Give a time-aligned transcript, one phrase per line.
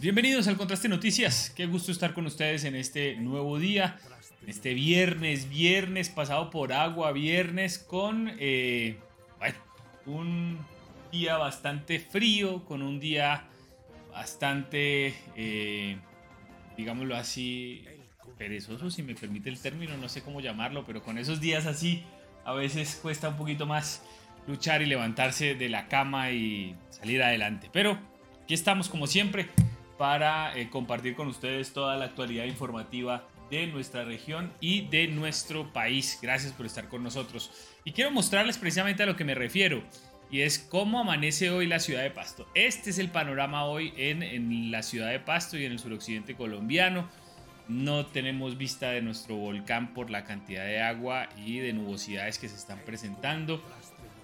[0.00, 1.52] bienvenidos al Contraste Noticias.
[1.54, 3.98] Qué gusto estar con ustedes en este nuevo día,
[4.46, 8.96] este viernes, viernes pasado por agua, viernes con, eh,
[9.38, 9.58] bueno,
[10.06, 10.58] un
[11.12, 13.44] día bastante frío, con un día
[14.10, 15.98] bastante, eh,
[16.76, 17.84] digámoslo así,
[18.38, 22.04] perezoso, si me permite el término, no sé cómo llamarlo, pero con esos días así
[22.46, 24.02] a veces cuesta un poquito más
[24.46, 27.68] luchar y levantarse de la cama y salir adelante.
[27.70, 27.98] Pero
[28.44, 29.50] aquí estamos como siempre
[29.98, 35.72] para eh, compartir con ustedes toda la actualidad informativa de nuestra región y de nuestro
[35.72, 36.18] país.
[36.22, 37.50] Gracias por estar con nosotros.
[37.84, 39.82] Y quiero mostrarles precisamente a lo que me refiero.
[40.30, 42.46] Y es cómo amanece hoy la ciudad de Pasto.
[42.54, 46.34] Este es el panorama hoy en, en la ciudad de Pasto y en el suroccidente
[46.34, 47.08] colombiano.
[47.66, 52.48] No tenemos vista de nuestro volcán por la cantidad de agua y de nubosidades que
[52.48, 53.62] se están presentando.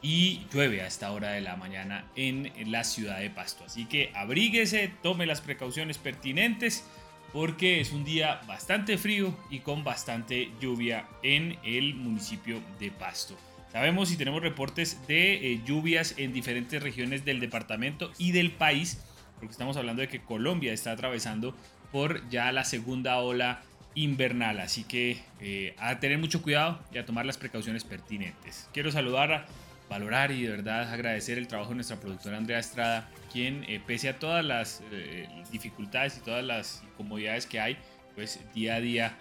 [0.04, 3.64] Y llueve a esta hora de la mañana en la ciudad de Pasto.
[3.64, 6.84] Así que abríguese, tome las precauciones pertinentes
[7.32, 13.34] porque es un día bastante frío y con bastante lluvia en el municipio de Pasto.
[13.72, 19.02] Sabemos y tenemos reportes de eh, lluvias en diferentes regiones del departamento y del país,
[19.36, 21.56] porque estamos hablando de que Colombia está atravesando
[21.90, 23.62] por ya la segunda ola
[23.94, 24.60] invernal.
[24.60, 28.68] Así que eh, a tener mucho cuidado y a tomar las precauciones pertinentes.
[28.74, 29.46] Quiero saludar,
[29.94, 34.08] valorar y de verdad agradecer el trabajo de nuestra productora Andrea Estrada, quien eh, pese
[34.08, 37.76] a todas las eh, dificultades y todas las incomodidades que hay,
[38.16, 39.16] pues día a día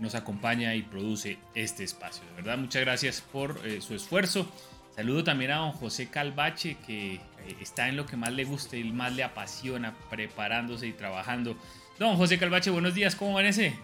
[0.00, 2.24] nos acompaña y produce este espacio.
[2.30, 4.52] De verdad, muchas gracias por su esfuerzo.
[4.96, 7.20] Saludo también a don José Calvache, que
[7.60, 11.56] está en lo que más le gusta y más le apasiona, preparándose y trabajando.
[12.00, 13.78] Don José Calvache, buenos días, ¿cómo amanece?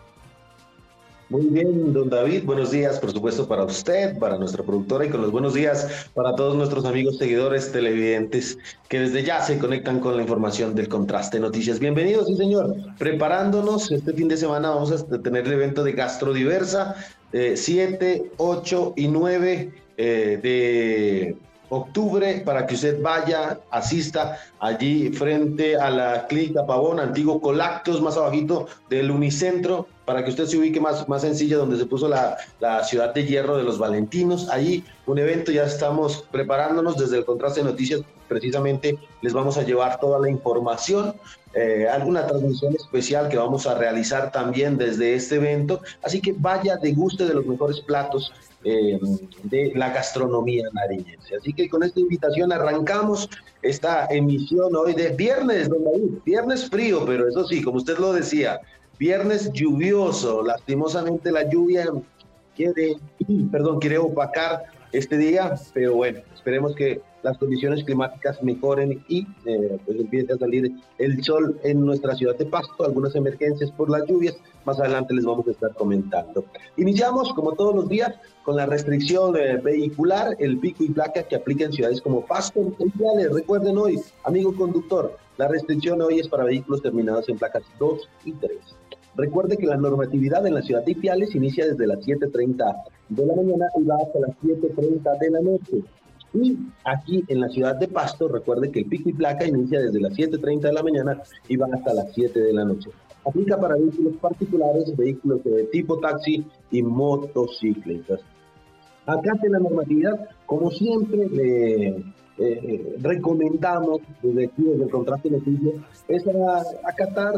[1.33, 5.23] Muy bien, don David, buenos días, por supuesto, para usted, para nuestra productora y con
[5.23, 8.59] los buenos días para todos nuestros amigos seguidores televidentes
[8.91, 11.79] que desde ya se conectan con la información del Contraste Noticias.
[11.79, 12.77] Bienvenidos, sí señor.
[12.99, 16.97] Preparándonos, este fin de semana vamos a tener el evento de Gastrodiversa,
[17.33, 21.37] 7, 8 y 9 eh, de
[21.75, 28.19] octubre para que usted vaya, asista allí frente a la clínica Pavón, antiguo Colactos, más
[28.19, 32.37] abajito del Unicentro, para que usted se ubique más, más sencilla, donde se puso la,
[32.61, 34.51] la ciudad de hierro de los Valentinos.
[34.51, 38.03] Allí un evento, ya estamos preparándonos desde el Contraste de Noticias,
[38.33, 41.15] precisamente les vamos a llevar toda la información,
[41.55, 45.83] eh, alguna transmisión especial que vamos a realizar también desde este evento.
[46.03, 48.33] Así que vaya, deguste de los mejores platos
[48.65, 48.99] eh,
[49.43, 51.37] de la gastronomía nariñense.
[51.37, 53.29] Así que con esta invitación arrancamos
[53.61, 58.13] esta emisión hoy de viernes, don David, viernes frío, pero eso sí, como usted lo
[58.13, 58.61] decía,
[58.99, 61.87] viernes lluvioso, lastimosamente la lluvia
[62.57, 62.97] quiere,
[63.51, 64.63] perdón, quiere opacar
[64.93, 70.39] este día, pero bueno, esperemos que las condiciones climáticas mejoren y eh, pues empiece a
[70.39, 75.15] salir el sol en nuestra ciudad de Pasto, algunas emergencias por las lluvias, más adelante
[75.15, 76.45] les vamos a estar comentando.
[76.77, 81.37] Iniciamos, como todos los días, con la restricción eh, vehicular, el pico y placa que
[81.37, 82.61] aplica en ciudades como Pasto.
[83.31, 88.33] Recuerden hoy, amigo conductor, la restricción hoy es para vehículos terminados en placas 2 y
[88.33, 88.51] 3.
[89.15, 93.37] Recuerde que la normatividad en la ciudad de Ipiales inicia desde las 7.30 de la
[93.37, 95.83] mañana y va hasta las 7.30 de la noche.
[96.35, 100.01] Y aquí en la ciudad de Pasto, recuerde que el pico y placa inicia desde
[100.01, 102.91] las 7.30 de la mañana y va hasta las 7 de la noche.
[103.25, 108.21] Aplica para vehículos particulares, vehículos de tipo taxi y motocicletas.
[109.07, 112.05] En la normatividad, como siempre, le
[112.39, 116.25] eh, recomendamos desde aquí, desde el contraste de es
[116.85, 117.35] acatar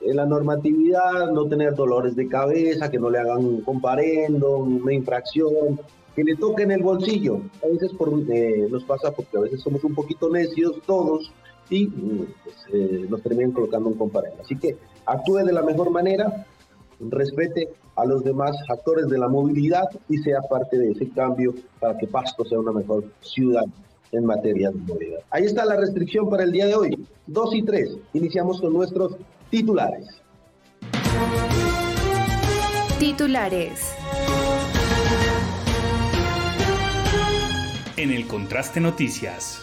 [0.00, 4.92] eh, la normatividad, no tener dolores de cabeza, que no le hagan un comparendo, una
[4.92, 5.80] infracción,
[6.18, 7.40] que le toquen el bolsillo.
[7.62, 7.92] A veces
[8.28, 11.30] eh, nos pasa porque a veces somos un poquito necios todos
[11.70, 14.42] y pues, eh, nos terminan colocando un comparendo.
[14.42, 14.76] Así que
[15.06, 16.44] actúe de la mejor manera,
[16.98, 21.96] respete a los demás actores de la movilidad y sea parte de ese cambio para
[21.96, 23.66] que Pasto sea una mejor ciudad
[24.10, 25.20] en materia de movilidad.
[25.30, 27.06] Ahí está la restricción para el día de hoy.
[27.28, 27.96] Dos y tres.
[28.12, 29.16] Iniciamos con nuestros
[29.50, 30.08] titulares.
[32.98, 33.94] Titulares.
[37.98, 39.60] En el Contraste Noticias.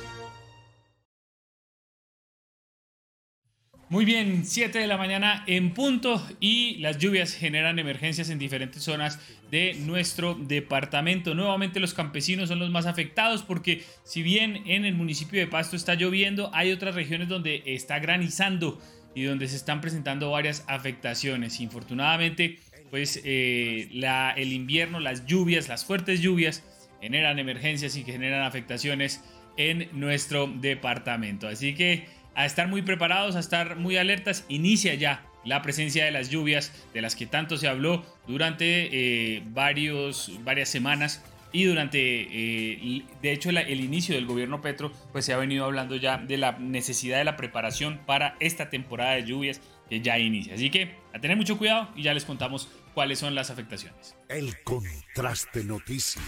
[3.88, 8.84] Muy bien, 7 de la mañana en punto y las lluvias generan emergencias en diferentes
[8.84, 9.20] zonas
[9.52, 11.34] de nuestro departamento.
[11.34, 15.78] Nuevamente los campesinos son los más afectados porque si bien en el municipio de Pasto
[15.78, 18.82] está lloviendo, hay otras regiones donde está granizando
[19.14, 21.62] y donde se están presentando varias afectaciones.
[21.62, 22.60] Infortunadamente,
[22.90, 23.88] pues eh,
[24.36, 26.64] el invierno, las lluvias, las fuertes lluvias
[27.06, 29.24] generan emergencias y que generan afectaciones
[29.58, 31.48] en nuestro departamento.
[31.48, 34.44] Así que a estar muy preparados, a estar muy alertas.
[34.50, 39.44] Inicia ya la presencia de las lluvias de las que tanto se habló durante eh,
[39.46, 45.32] varios, varias semanas y durante, eh, de hecho, el inicio del gobierno Petro, pues se
[45.32, 49.62] ha venido hablando ya de la necesidad de la preparación para esta temporada de lluvias
[49.88, 50.56] que ya inicia.
[50.56, 54.16] Así que a tener mucho cuidado y ya les contamos cuáles son las afectaciones.
[54.28, 56.24] El contraste noticias.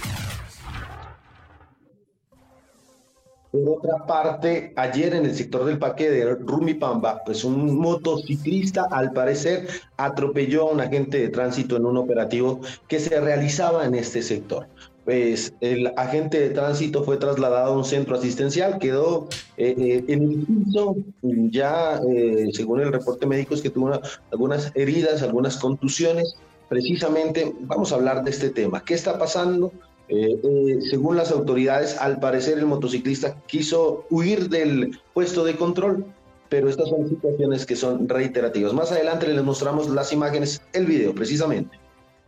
[3.64, 9.14] Por otra parte, ayer en el sector del parque de Rumipamba, pues un motociclista al
[9.14, 9.68] parecer
[9.98, 14.68] atropelló a un agente de tránsito en un operativo que se realizaba en este sector.
[15.06, 20.22] Pues el agente de tránsito fue trasladado a un centro asistencial, quedó eh, eh, en
[20.24, 24.00] el piso, ya eh, según el reporte médico es que tuvo
[24.32, 26.36] algunas heridas, algunas contusiones.
[26.70, 28.84] Precisamente vamos a hablar de este tema.
[28.84, 29.72] ¿Qué está pasando?
[30.10, 36.06] Eh, eh, según las autoridades, al parecer el motociclista quiso huir del puesto de control,
[36.48, 38.72] pero estas son situaciones que son reiterativas.
[38.74, 41.78] Más adelante les mostramos las imágenes, el video precisamente.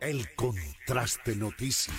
[0.02, 1.94] El contraste noticia.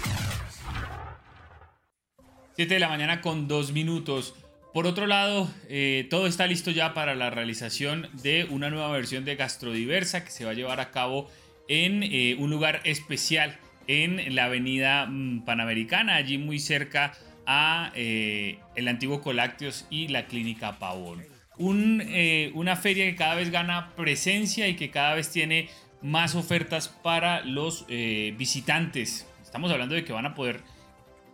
[2.57, 4.35] 7 de la mañana con dos minutos.
[4.75, 9.25] Por otro lado, eh, todo está listo ya para la realización de una nueva versión
[9.25, 11.29] de Gastrodiversa que se va a llevar a cabo
[11.69, 12.03] en
[12.43, 13.59] un lugar especial
[13.91, 17.13] en la avenida mm, Panamericana, allí muy cerca
[17.45, 21.25] a eh, el antiguo Colácteos y la clínica Pavón.
[21.59, 25.69] Eh, una feria que cada vez gana presencia y que cada vez tiene
[26.03, 29.29] más ofertas para los eh, visitantes.
[29.43, 30.61] Estamos hablando de que van a poder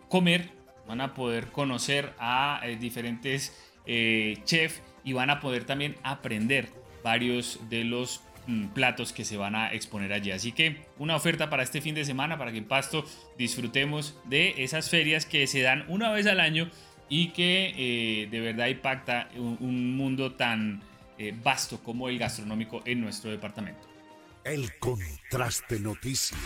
[0.08, 0.48] comer,
[0.88, 3.54] van a poder conocer a diferentes
[3.84, 6.70] chefs y van a poder también aprender
[7.04, 8.22] varios de los
[8.74, 10.30] platos que se van a exponer allí.
[10.30, 13.04] Así que una oferta para este fin de semana para que en Pasto
[13.36, 16.70] disfrutemos de esas ferias que se dan una vez al año
[17.08, 20.82] y que eh, de verdad impacta un, mundo tan
[21.18, 23.80] eh, vasto como el gastronómico en nuestro departamento.
[24.44, 26.40] El contraste noticias.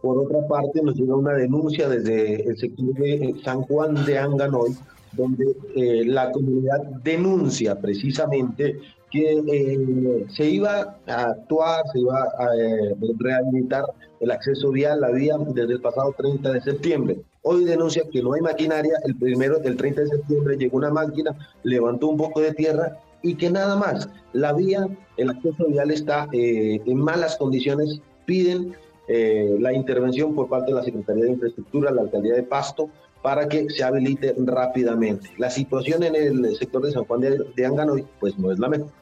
[0.00, 4.76] Por otra parte, nos llega una denuncia desde el sector de San Juan de Anganoy
[5.16, 5.44] donde
[5.74, 8.78] eh, la comunidad denuncia precisamente
[9.10, 13.84] que eh, se iba a actuar, se iba a eh, rehabilitar
[14.20, 17.20] el acceso vial, la vía, desde el pasado 30 de septiembre.
[17.42, 21.36] Hoy denuncia que no hay maquinaria, el primero, el 30 de septiembre llegó una máquina,
[21.62, 26.26] levantó un poco de tierra y que nada más, la vía, el acceso vial está
[26.32, 28.74] en malas condiciones, piden
[29.08, 32.90] la intervención por parte de la Secretaría de Infraestructura, la Alcaldía de Pasto,
[33.24, 35.30] para que se habilite rápidamente.
[35.38, 38.68] La situación en el sector de San Juan de, de Anganoy, pues no es la
[38.68, 38.92] mejor.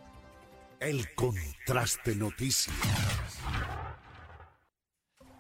[0.78, 2.72] El contraste noticias.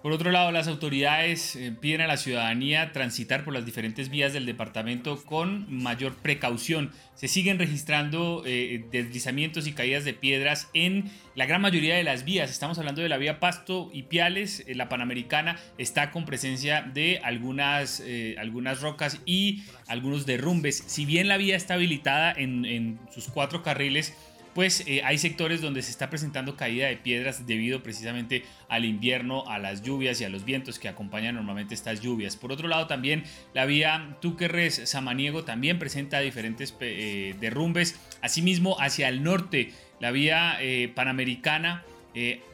[0.02, 4.32] Por otro lado, las autoridades eh, piden a la ciudadanía transitar por las diferentes vías
[4.32, 6.90] del departamento con mayor precaución.
[7.14, 12.24] Se siguen registrando eh, deslizamientos y caídas de piedras en la gran mayoría de las
[12.24, 12.50] vías.
[12.50, 14.64] Estamos hablando de la vía Pasto y Piales.
[14.66, 18.02] Eh, la Panamericana está con presencia de algunas,
[18.38, 20.82] algunas rocas y algunos derrumbes.
[20.84, 24.16] Si bien la vía está habilitada en, en sus cuatro carriles,
[24.54, 29.48] pues eh, hay sectores donde se está presentando caída de piedras debido precisamente al invierno,
[29.48, 32.36] a las lluvias y a los vientos que acompañan normalmente estas lluvias.
[32.36, 37.98] Por otro lado, también la vía Túquerres-Samaniego también presenta diferentes eh, derrumbes.
[38.20, 41.84] Asimismo, hacia el norte, la vía eh, Panamericana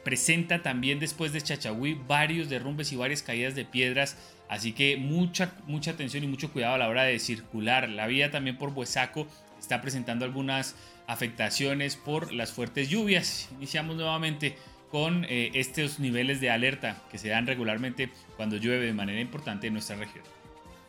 [0.05, 4.15] presenta también después de Chachagüí varios derrumbes y varias caídas de piedras.
[4.47, 7.89] Así que mucha, mucha atención y mucho cuidado a la hora de circular.
[7.89, 9.27] La vía también por Buesaco
[9.59, 10.75] está presentando algunas
[11.09, 13.49] afectaciones por las fuertes lluvias.
[13.57, 14.55] Iniciamos nuevamente
[14.91, 19.67] con eh, estos niveles de alerta que se dan regularmente cuando llueve de manera importante
[19.67, 20.23] en nuestra región.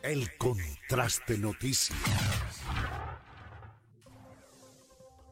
[0.03, 1.97] El contraste noticias.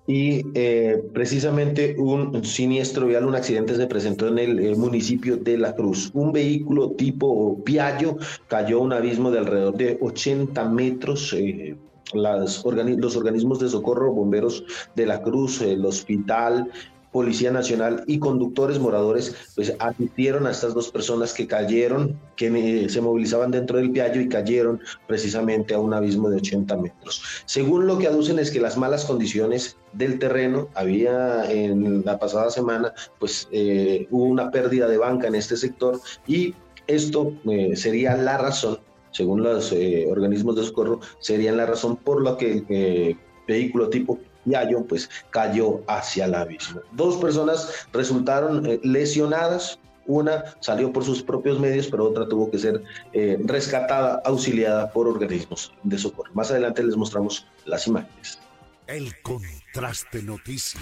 [0.07, 5.75] Y eh, precisamente un siniestro vial, un accidente se presentó en el, municipio de La
[5.75, 6.09] Cruz.
[6.15, 8.17] Un vehículo tipo Piaggio
[8.47, 11.31] cayó a un abismo de alrededor de 80 metros.
[11.33, 11.75] Eh,
[12.13, 14.63] las los organismos de socorro, bomberos
[14.95, 16.71] de la Cruz, el hospital,
[17.11, 23.01] Policía Nacional y conductores moradores, pues asistieron a estas dos personas que cayeron, que se
[23.01, 27.23] movilizaban dentro del piallo y cayeron precisamente a un abismo de 80 metros.
[27.45, 32.51] Según lo que aducen es que las malas condiciones del terreno, había en la pasada
[32.51, 36.53] semana, pues eh, hubo una pérdida de banca en este sector y
[36.85, 38.79] esto eh, sería la razón
[39.11, 43.89] según los eh, organismos de socorro, serían la razón por la que el eh, vehículo
[43.89, 46.81] tipo Yayo pues cayó hacia el abismo.
[46.93, 52.57] Dos personas resultaron eh, lesionadas, Una salió por sus propios medios, pero otra tuvo que
[52.57, 52.81] ser
[53.13, 56.31] eh, rescatada, auxiliada por organismos de socorro.
[56.33, 58.39] Más adelante les mostramos las imágenes.
[58.87, 60.81] El contraste noticias.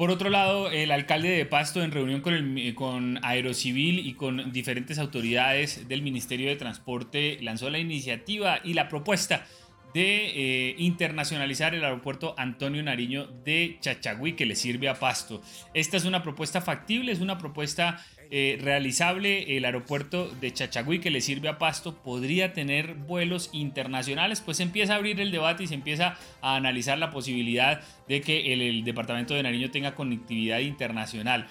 [0.00, 4.50] Por otro lado, el alcalde de Pasto, en reunión con, el, con Aerocivil y con
[4.50, 9.44] diferentes autoridades del Ministerio de Transporte, lanzó la iniciativa y la propuesta
[9.92, 15.42] de eh, internacionalizar el aeropuerto Antonio Nariño de Chachagüí que le sirve a Pasto.
[15.74, 19.56] Esta es una propuesta factible, es una propuesta eh, realizable.
[19.56, 24.94] El aeropuerto de Chachagüí que le sirve a Pasto podría tener vuelos internacionales, pues empieza
[24.94, 29.34] a abrir el debate y se empieza a analizar la posibilidad de que el, departamento
[29.34, 31.46] de Nariño tenga conectividad internacional.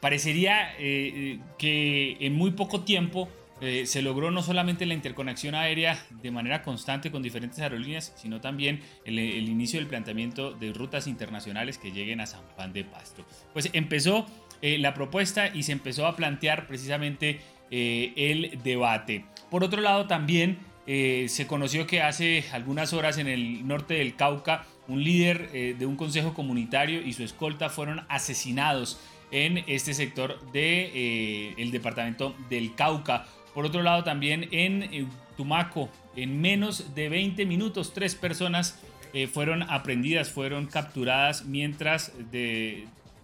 [0.00, 3.28] Parecería eh, que en muy poco tiempo
[3.60, 8.40] eh, se logró no solamente la interconexión aérea de manera constante con diferentes aerolíneas, sino
[8.40, 13.26] también el, inicio del planteamiento de rutas internacionales que lleguen a San Juan de Pasto.
[13.52, 14.26] Pues empezó
[14.62, 17.40] eh, la propuesta y se empezó a plantear precisamente
[17.70, 19.24] eh, el debate.
[19.50, 24.64] Por otro lado, también se conoció que hace algunas horas en el norte del Cauca,
[24.88, 28.98] un líder de un consejo comunitario y su escolta fueron asesinados
[29.30, 33.26] en este sector del departamento del Cauca.
[33.54, 38.78] Por otro lado, también en eh, Tumaco, en menos de 20 minutos, tres personas
[39.12, 42.12] eh, fueron aprendidas, fueron capturadas mientras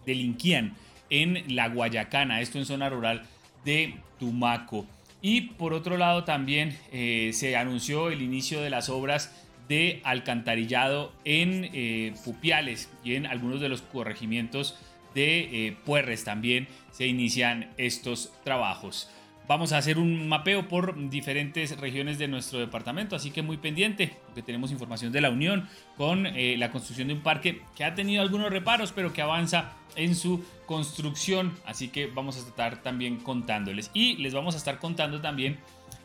[0.05, 0.75] delinquían
[1.11, 3.23] en la Guayacana, esto en zona rural
[3.65, 4.87] de Tumaco.
[5.23, 9.33] Y por otro lado también eh, se anunció el inicio de las obras
[9.69, 14.79] de alcantarillado en Pupiales y en algunos de los corregimientos
[15.13, 19.11] de Puerres también se inician estos trabajos.
[19.49, 24.17] Vamos a hacer un mapeo por diferentes regiones de nuestro departamento, así que muy pendiente,
[24.25, 27.95] porque tenemos información de la Unión con eh, la construcción de un parque que ha
[27.95, 33.19] tenido algunos reparos, pero que avanza en su construcción, así que vamos a estar también
[33.19, 33.93] contándoles.
[33.95, 35.59] Y les vamos a estar contando también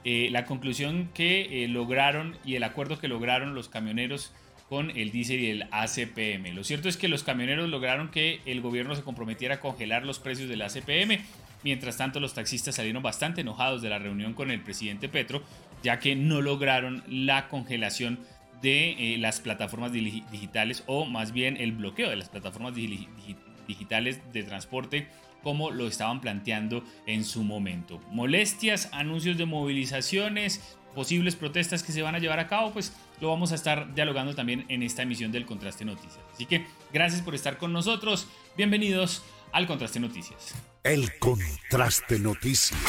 [0.03, 4.31] eh, la conclusión que eh, lograron y el acuerdo que lograron los camioneros
[4.69, 6.53] con el diésel y el ACPM.
[6.53, 10.19] Lo cierto es que los camioneros lograron que el gobierno se comprometiera a congelar los
[10.19, 11.19] precios del ACPM
[11.63, 15.43] Mientras tanto, los taxistas salieron bastante enojados de la reunión con el presidente Petro,
[15.83, 18.19] ya que no lograron la congelación
[18.61, 24.43] de eh, las plataformas digitales o más bien el bloqueo de las plataformas digitales de
[24.43, 25.07] transporte
[25.43, 27.99] como lo estaban planteando en su momento.
[28.11, 33.29] Molestias, anuncios de movilizaciones, posibles protestas que se van a llevar a cabo, pues lo
[33.29, 36.19] vamos a estar dialogando también en esta emisión del Contraste Noticias.
[36.33, 38.27] Así que gracias por estar con nosotros.
[38.57, 40.55] Bienvenidos al Contraste Noticias.
[40.83, 42.79] El Contraste Noticias.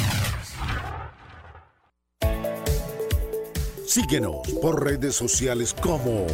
[3.86, 6.26] Síguenos por redes sociales como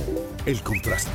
[0.47, 1.11] El Contraste.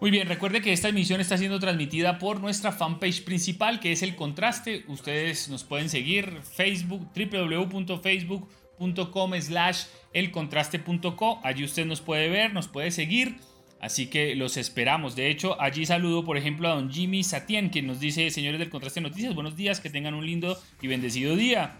[0.00, 4.02] Muy bien, recuerde que esta emisión está siendo transmitida por nuestra fanpage principal, que es
[4.02, 4.84] El Contraste.
[4.86, 11.40] Ustedes nos pueden seguir Facebook, www.facebook.com slash elcontraste.co.
[11.42, 13.40] Allí usted nos puede ver, nos puede seguir
[13.80, 15.14] Así que los esperamos.
[15.14, 18.70] De hecho, allí saludo, por ejemplo, a don Jimmy Satien, quien nos dice, señores del
[18.70, 21.76] Contraste Noticias, buenos días, que tengan un lindo y bendecido día.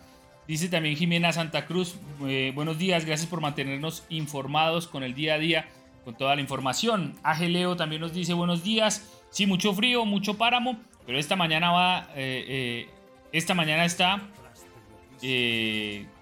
[0.47, 5.35] Dice también Jimena Santa Cruz, eh, buenos días, gracias por mantenernos informados con el día
[5.35, 5.69] a día,
[6.05, 7.17] con toda la información.
[7.41, 12.11] Leo también nos dice, buenos días, sí, mucho frío, mucho páramo, pero esta mañana va,
[12.15, 12.89] eh, eh,
[13.33, 14.23] esta mañana está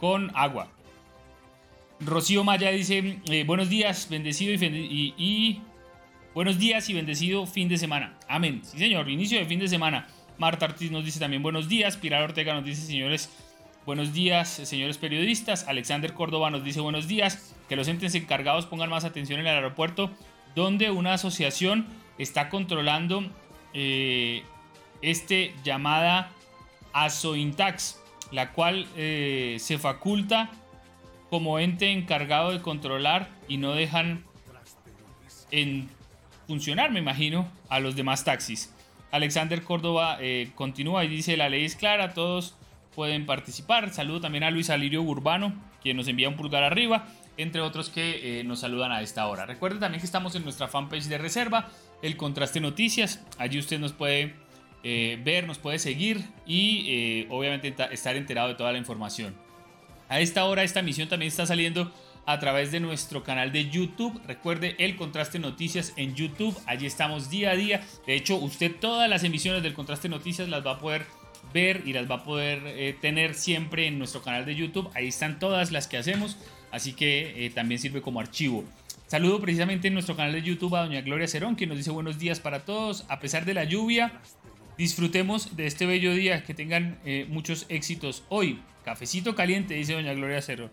[0.01, 0.76] con agua.
[2.01, 5.63] Rocío Maya dice, eh, buenos días, bendecido y,
[6.35, 8.19] buenos días y bendecido fin de semana.
[8.29, 8.61] Amén.
[8.65, 10.07] Sí, señor, inicio de fin de semana.
[10.37, 11.97] Marta Ortiz nos dice también buenos días.
[11.97, 13.31] Pilar Ortega nos dice, señores,
[13.87, 15.67] buenos días, señores periodistas.
[15.69, 17.55] Alexander Córdoba nos dice buenos días.
[17.69, 20.11] Que los entes encargados pongan más atención en el aeropuerto,
[20.55, 21.87] donde una asociación
[22.19, 23.25] está controlando
[23.73, 24.43] eh,
[25.01, 26.31] este llamada
[26.93, 27.99] ASOINTAX,
[28.33, 30.51] la cual eh, se faculta
[31.31, 34.25] como ente encargado de controlar y no dejan
[35.51, 35.89] en
[36.47, 38.73] funcionar, me imagino, a los demás taxis.
[39.11, 42.55] Alexander Córdoba eh, continúa y dice, la ley es clara, todos
[42.95, 43.93] pueden participar.
[43.93, 47.07] Saludo también a Luis Alirio Urbano, quien nos envía un pulgar arriba,
[47.37, 49.47] entre otros que eh, nos saludan a esta hora.
[49.47, 51.71] Recuerden también que estamos en nuestra fanpage de reserva,
[52.03, 53.25] el Contraste Noticias.
[53.39, 54.35] Allí usted nos puede
[54.83, 59.46] eh, ver, nos puede seguir y obviamente estar enterado de toda la información.
[60.09, 61.93] A esta hora esta emisión también está saliendo
[62.27, 64.21] a través de nuestro canal de YouTube.
[64.27, 66.57] Recuerde el Contraste Noticias en YouTube.
[66.67, 67.81] Allí estamos día a día.
[68.07, 71.07] De hecho, usted todas las emisiones del Contraste Noticias las va a poder
[71.53, 74.91] ver y las va a poder eh, tener siempre en nuestro canal de YouTube.
[74.95, 76.37] Ahí están todas las que hacemos.
[76.71, 78.65] Así que eh, también sirve como archivo.
[79.07, 82.19] Saludo precisamente en nuestro canal de YouTube a doña Gloria Cerón, que nos dice buenos
[82.19, 83.05] días para todos.
[83.09, 84.21] A pesar de la lluvia,
[84.79, 88.61] disfrutemos de este bello día, que tengan eh, muchos éxitos hoy.
[88.85, 90.71] Cafecito caliente, dice doña Gloria Cerón.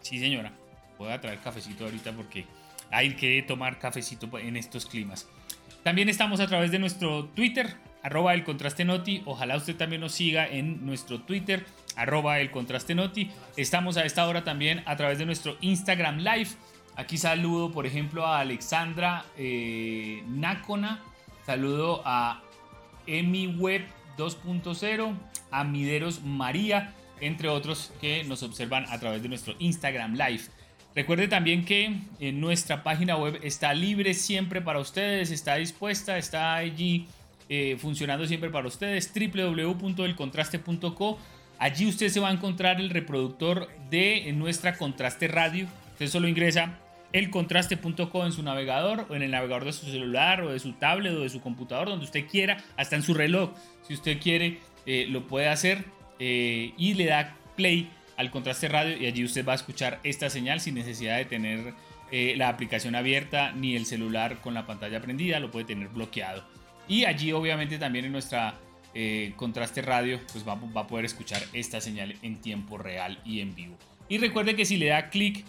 [0.00, 0.52] Sí, señora,
[0.98, 2.44] voy a traer cafecito ahorita porque
[2.90, 5.28] hay que tomar cafecito en estos climas.
[5.82, 9.22] También estamos a través de nuestro Twitter, arroba el contraste noti.
[9.24, 11.64] Ojalá usted también nos siga en nuestro Twitter,
[11.96, 13.30] arroba el contraste noti.
[13.56, 16.50] Estamos a esta hora también a través de nuestro Instagram Live
[17.00, 21.00] Aquí saludo, por ejemplo, a Alexandra eh, Nácona.
[21.46, 22.42] Saludo a
[23.18, 23.82] EmiWeb
[24.16, 25.14] 2.0,
[25.50, 30.44] a Mideros María, entre otros que nos observan a través de nuestro Instagram Live.
[30.94, 31.96] Recuerde también que
[32.32, 37.06] nuestra página web está libre siempre para ustedes, está dispuesta, está allí
[37.48, 41.18] eh, funcionando siempre para ustedes, www.elcontraste.co.
[41.58, 45.68] Allí usted se va a encontrar el reproductor de nuestra Contraste Radio.
[45.92, 46.76] Usted solo ingresa
[47.12, 51.12] elcontraste.co en su navegador o en el navegador de su celular o de su tablet
[51.14, 53.50] o de su computador, donde usted quiera, hasta en su reloj.
[53.86, 55.84] Si usted quiere, eh, lo puede hacer
[56.18, 60.30] eh, y le da play al contraste radio y allí usted va a escuchar esta
[60.30, 61.74] señal sin necesidad de tener
[62.12, 66.44] eh, la aplicación abierta ni el celular con la pantalla prendida, lo puede tener bloqueado.
[66.88, 68.58] Y allí obviamente también en nuestra
[69.36, 73.54] contraste radio pues va, va a poder escuchar esta señal en tiempo real y en
[73.54, 73.76] vivo.
[74.08, 75.44] Y recuerde que si le da clic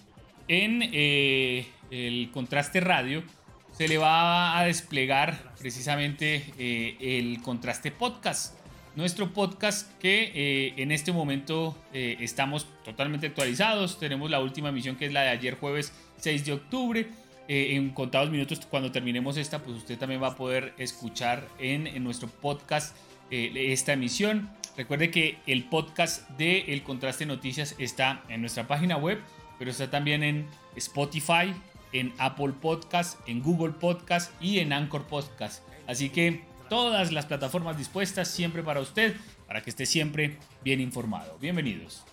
[0.52, 3.24] en eh, el contraste radio
[3.72, 8.60] se le va a desplegar precisamente eh, el contraste podcast.
[8.98, 13.98] Nuestro podcast que eh, en este momento estamos totalmente actualizados.
[13.98, 17.08] Tenemos la última emisión que es la de ayer jueves 6 de octubre.
[17.48, 22.04] en contados minutos cuando terminemos esta, pues usted también va a poder escuchar en, en
[22.04, 22.94] nuestro podcast
[23.30, 24.50] esta emisión.
[24.76, 29.20] Recuerde que el podcast de El Contraste Noticias está en nuestra página web
[29.62, 31.54] pero está también en Spotify,
[31.94, 35.62] en Apple Podcast, en Google Podcast y en Anchor Podcast.
[35.86, 41.38] Así que todas las plataformas dispuestas siempre para usted, para que esté siempre bien informado.
[41.38, 42.04] Bienvenidos.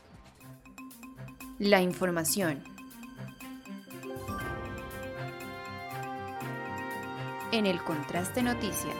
[1.59, 2.63] La información.
[7.53, 8.95] En el Contraste Noticias.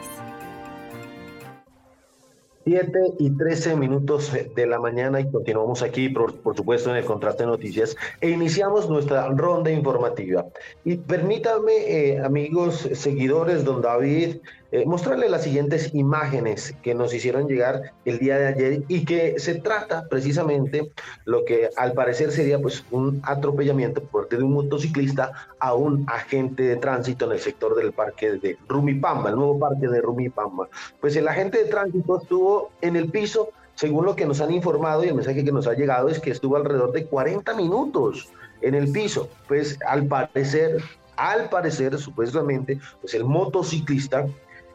[2.69, 7.45] 7 y 13 minutos de la mañana y continuamos aquí, por, supuesto, en el Contraste
[7.45, 10.45] de Noticias e iniciamos nuestra ronda informativa.
[10.85, 14.37] Y permítanme, eh, amigos, seguidores, don David,
[14.71, 19.39] eh, mostrarle las siguientes imágenes que nos hicieron llegar el día de ayer y que
[19.39, 20.93] se trata precisamente
[21.25, 26.05] lo que al parecer sería pues un atropellamiento por parte de un motociclista a un
[26.07, 30.69] agente de tránsito en el sector del parque de Rumipamba, el nuevo parque de Rumipamba.
[31.01, 35.03] Pues el agente de tránsito estuvo en el piso, según lo que nos han informado
[35.03, 38.29] y el mensaje que nos ha llegado es que estuvo alrededor de 40 minutos
[38.61, 39.31] en el piso.
[39.47, 40.83] Pues al parecer,
[41.17, 44.27] al parecer, supuestamente, pues el motociclista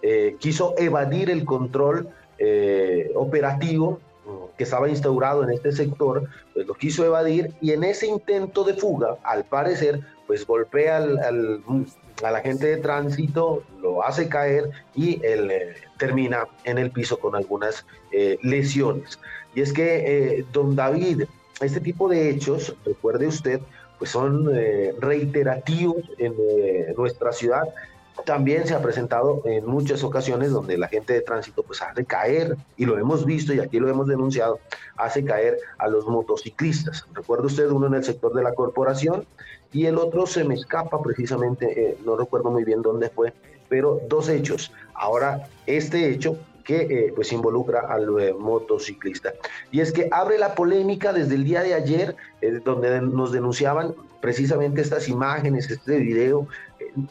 [0.05, 6.67] eh, quiso evadir el control eh, operativo mm, que estaba instaurado en este sector, pues
[6.67, 11.61] lo quiso evadir y en ese intento de fuga, al parecer, pues golpea al, al,
[12.21, 17.33] al agente de tránsito, lo hace caer y él eh, termina en el piso con
[17.33, 17.85] algunas
[18.41, 19.19] lesiones.
[19.55, 21.23] Y es que, don David,
[21.61, 23.61] este tipo de hechos, recuerde usted,
[23.97, 24.51] pues son
[24.99, 26.35] reiterativos en
[26.95, 27.63] nuestra ciudad
[28.25, 32.55] también se ha presentado en muchas ocasiones donde la gente de tránsito pues hace caer,
[32.77, 34.59] y lo hemos visto y aquí lo hemos denunciado,
[34.95, 37.05] hace caer a los motociclistas.
[37.13, 39.25] Recuerda usted uno en el sector de la corporación
[39.71, 43.33] y el otro se me escapa precisamente, eh, no recuerdo muy bien dónde fue,
[43.67, 44.71] pero dos hechos.
[44.93, 49.33] Ahora, este hecho que eh, pues involucra al eh, motociclista.
[49.71, 52.15] Y es que abre la polémica desde el día de ayer,
[52.63, 56.47] donde nos denunciaban precisamente estas imágenes, este video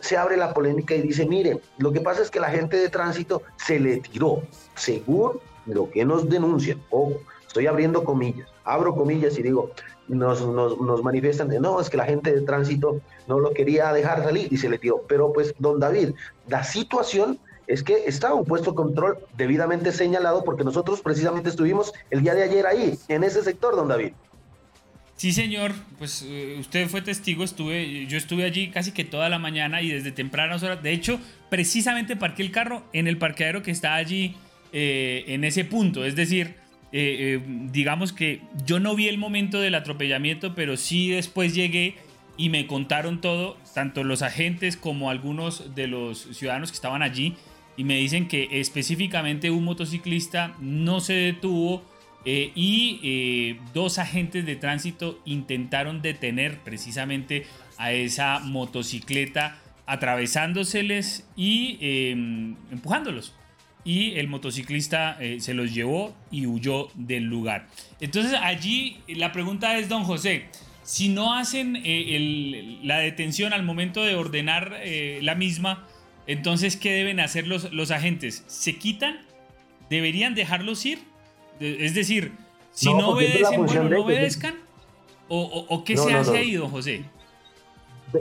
[0.00, 2.88] se abre la polémica y dice, mire, lo que pasa es que la gente de
[2.88, 4.42] tránsito se le tiró,
[4.74, 5.32] según
[5.66, 6.80] lo que nos denuncian.
[6.90, 9.70] Ojo, estoy abriendo comillas, abro comillas y digo,
[10.08, 14.22] nos, nos, nos, manifiestan, no, es que la gente de tránsito no lo quería dejar
[14.22, 15.02] salir y se le tiró.
[15.08, 16.10] Pero pues, don David,
[16.48, 21.92] la situación es que estaba un puesto de control debidamente señalado porque nosotros precisamente estuvimos
[22.10, 24.12] el día de ayer ahí, en ese sector, don David.
[25.16, 29.38] Sí, señor, pues eh, usted fue testigo, estuve, yo estuve allí casi que toda la
[29.38, 30.82] mañana y desde tempranas horas.
[30.82, 34.34] De hecho, precisamente parqué el carro en el parqueadero que está allí
[34.72, 36.04] eh, en ese punto.
[36.04, 36.56] Es decir,
[36.90, 41.94] eh, digamos que yo no vi el momento del atropellamiento, pero sí después llegué
[42.36, 47.36] y me contaron todo, tanto los agentes como algunos de los ciudadanos que estaban allí,
[47.76, 51.82] y me dicen que específicamente un motociclista no se detuvo
[52.24, 57.46] eh, y eh, dos agentes de tránsito intentaron detener precisamente
[57.78, 63.34] a esa motocicleta atravesándoseles y em, empujándolos.
[63.84, 67.66] Y el motociclista eh, se los llevó y huyó del lugar.
[68.00, 70.44] Entonces allí la pregunta es, don José,
[70.84, 71.82] si no hacen
[72.84, 74.80] la detención al momento de ordenar
[75.20, 75.86] la misma,
[76.26, 78.44] entonces ¿qué deben hacer los, los agentes?
[78.46, 79.20] ¿Se quitan?
[79.90, 81.00] ¿Deberían dejarlos ir?
[81.60, 82.32] Es decir,
[82.72, 84.54] si no, obedecen, bueno, no obedezcan.
[85.28, 87.04] ¿O, qué se hace ahí, don José?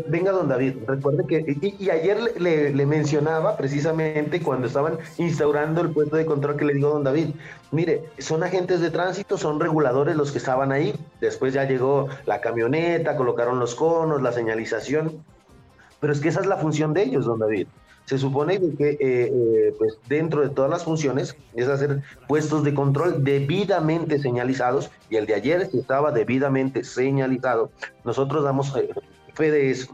[0.08, 6.16] Venga, don David, recuerde que, y, ayer le, mencionaba precisamente cuando estaban instaurando el puesto
[6.16, 7.32] de control que le digo, don David,
[7.72, 12.40] mire, son agentes de tránsito, son reguladores los que estaban ahí, después ya llegó la
[12.40, 15.22] camioneta, colocaron los conos, la señalización,
[16.00, 17.68] pero es que esa es la función de ellos, don David.
[18.06, 22.74] Se supone que eh, eh, pues dentro de todas las funciones es hacer puestos de
[22.74, 27.72] control debidamente señalizados y el de ayer estaba debidamente señalizado.
[28.04, 28.90] Nosotros damos eh,
[29.34, 29.94] fe de eso.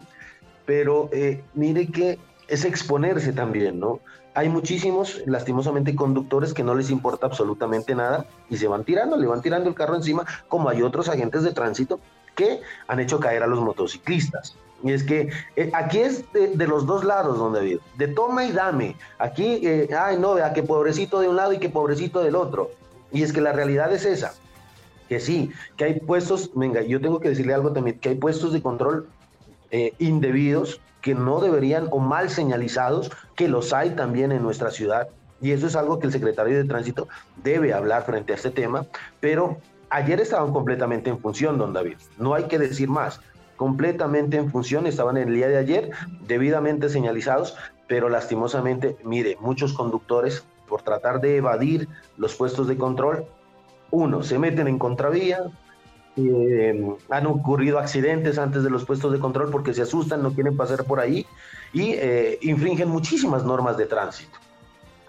[0.65, 1.09] Pero
[1.53, 4.01] mire que es exponerse también, ¿no?
[4.33, 9.25] Hay muchísimos, lastimosamente, conductores que no les importa absolutamente nada y se van tirando, le
[9.25, 11.99] van tirando el carro encima, como hay otros agentes de tránsito
[12.35, 14.55] que han hecho caer a los motociclistas.
[14.83, 18.51] Y es que eh, aquí es de, los dos lados, don David, de toma y
[18.51, 18.95] dame.
[19.17, 22.71] Aquí, eh, ay, no, vea que pobrecito de un lado y que pobrecito del otro.
[23.11, 24.33] Y es que la realidad es esa,
[25.09, 28.53] que sí, que hay puestos, venga, yo tengo que decirle algo también, que hay puestos
[28.53, 29.07] de control
[29.71, 35.07] eh, indebidos que no deberían o mal señalizados, que los hay también en nuestra ciudad.
[35.39, 37.07] Y eso es algo que el secretario de Tránsito
[37.43, 38.85] debe hablar frente a este tema,
[39.19, 39.57] pero
[39.89, 41.97] ayer estaban completamente en función, don David.
[42.17, 43.21] No hay que decir más
[43.57, 45.91] completamente en función, estaban el día de ayer
[46.25, 53.25] debidamente señalizados, pero lastimosamente, mire, muchos conductores por tratar de evadir los puestos de control,
[53.89, 55.39] uno, se meten en contravía,
[56.17, 60.57] eh, han ocurrido accidentes antes de los puestos de control porque se asustan, no quieren
[60.57, 61.25] pasar por ahí
[61.73, 64.37] y eh, infringen muchísimas normas de tránsito.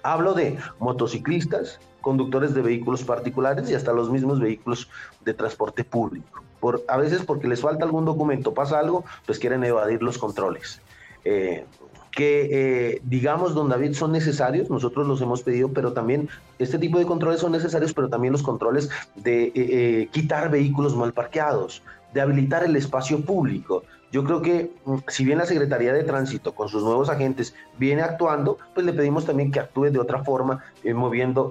[0.02, 4.88] Hablo de motociclistas, conductores de vehículos particulares y hasta los mismos vehículos
[5.24, 9.64] de transporte público por, a veces porque les falta algún documento, pasa algo, pues quieren
[9.64, 10.80] evadir los controles.
[11.24, 11.64] Eh,
[12.10, 16.98] que eh, digamos, don David, son necesarios, nosotros los hemos pedido, pero también este tipo
[16.98, 22.20] de controles son necesarios, pero también los controles de eh, quitar vehículos mal parqueados, de
[22.20, 23.84] habilitar el espacio público.
[24.10, 28.02] Yo creo que mm, si bien la Secretaría de Tránsito con sus nuevos agentes viene
[28.02, 31.50] actuando, pues le pedimos también que actúe de otra forma, moviendo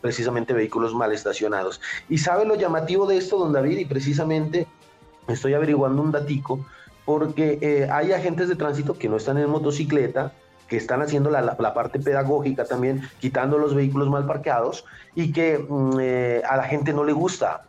[0.00, 1.80] precisamente vehículos mal estacionados.
[2.08, 3.78] ¿Y sabe lo llamativo de esto, don David?
[3.78, 4.66] Y precisamente
[5.28, 6.64] estoy averiguando un datico,
[7.04, 10.32] porque eh, hay agentes de tránsito que no están en motocicleta,
[10.68, 15.98] que están haciendo la, parte pedagógica también, quitando los vehículos mal parqueados, y que mm,
[16.00, 17.66] eh, a la gente no le gusta.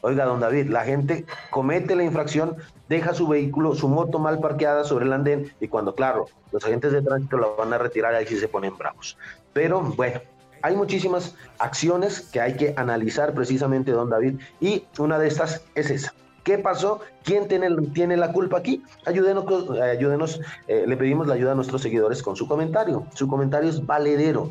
[0.00, 2.56] Oiga, don David, la gente comete la infracción,
[2.88, 6.92] deja su vehículo, su moto mal parqueada sobre el andén, y cuando, claro, los agentes
[6.92, 9.16] de tránsito la van a retirar, ahí sí se ponen bravos.
[9.52, 10.20] Pero bueno,
[10.62, 15.90] hay muchísimas acciones que hay que analizar precisamente, don David, y una de estas es
[15.90, 16.14] esa.
[16.44, 17.00] ¿Qué pasó?
[17.24, 18.82] ¿Quién tiene, tiene la culpa aquí?
[19.04, 19.44] Ayúdenos,
[19.80, 23.06] ayúdenos eh, le pedimos la ayuda a nuestros seguidores con su comentario.
[23.14, 24.50] Su comentario es valedero,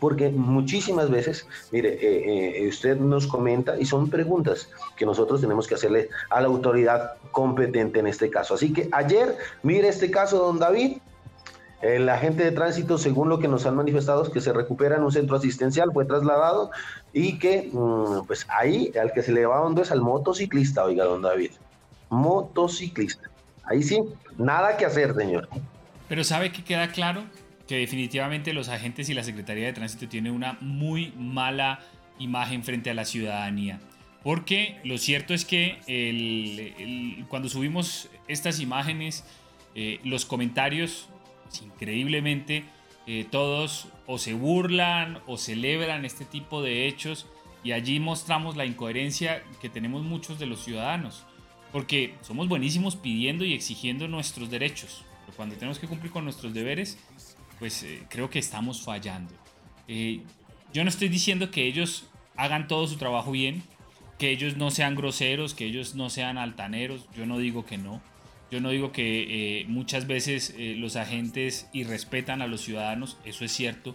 [0.00, 5.66] porque muchísimas veces, mire, eh, eh, usted nos comenta y son preguntas que nosotros tenemos
[5.66, 8.54] que hacerle a la autoridad competente en este caso.
[8.54, 10.96] Así que ayer, mire este caso, don David,
[11.82, 15.02] el agente de tránsito, según lo que nos han manifestado, es que se recupera en
[15.02, 16.70] un centro asistencial, fue trasladado
[17.12, 21.04] y que, mm, pues ahí, al que se le va hondo es al motociclista, oiga,
[21.04, 21.50] don David.
[22.08, 23.28] Motociclista.
[23.64, 24.00] Ahí sí,
[24.38, 25.48] nada que hacer, señor.
[26.08, 27.24] Pero ¿sabe que queda claro?
[27.66, 31.80] Que definitivamente los agentes y la Secretaría de Tránsito tienen una muy mala
[32.18, 33.80] imagen frente a la ciudadanía.
[34.22, 39.24] Porque lo cierto es que cuando subimos estas imágenes,
[39.74, 41.08] eh, los comentarios
[41.60, 42.64] increíblemente
[43.06, 47.26] eh, todos o se burlan o celebran este tipo de hechos
[47.64, 51.24] y allí mostramos la incoherencia que tenemos muchos de los ciudadanos,
[51.72, 56.54] porque somos buenísimos pidiendo y exigiendo nuestros derechos, pero cuando tenemos que cumplir con nuestros
[56.54, 56.98] deberes,
[57.58, 59.32] pues eh, creo que estamos fallando.
[59.88, 60.22] Eh,
[60.72, 63.62] yo no estoy diciendo que ellos hagan todo su trabajo bien,
[64.18, 68.00] que ellos no sean groseros, que ellos no sean altaneros, yo no digo que no,
[68.52, 73.46] yo no digo que eh, muchas veces eh, los agentes irrespetan a los ciudadanos, eso
[73.46, 73.94] es cierto,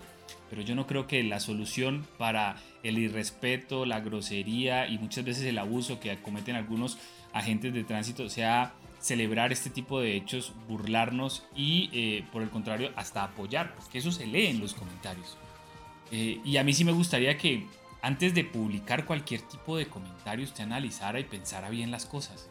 [0.50, 5.44] pero yo no creo que la solución para el irrespeto, la grosería y muchas veces
[5.44, 6.98] el abuso que cometen algunos
[7.34, 12.90] agentes de tránsito sea celebrar este tipo de hechos, burlarnos y eh, por el contrario
[12.96, 15.38] hasta apoyar, porque eso se lee en los comentarios.
[16.12, 17.68] y a mí sí me gustaría que
[18.02, 22.50] antes de publicar cualquier tipo de comentario usted analizara y pensara bien las cosas.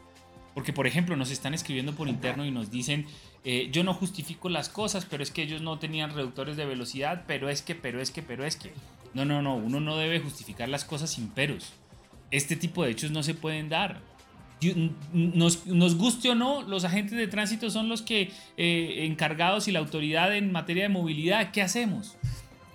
[0.56, 3.04] Porque, por ejemplo, nos están escribiendo por interno y nos dicen,
[3.44, 7.24] eh, yo no justifico las cosas, pero es que ellos no tenían reductores de velocidad,
[7.26, 8.72] pero es que, pero es que, pero es que.
[9.12, 11.74] No, no, no, uno no debe justificar las cosas sin peros.
[12.30, 14.00] Este tipo de hechos no se pueden dar.
[15.12, 19.80] Nos, guste o no, los agentes de tránsito son los que eh, encargados y la
[19.80, 21.50] autoridad en materia de movilidad.
[21.50, 22.16] ¿Qué hacemos?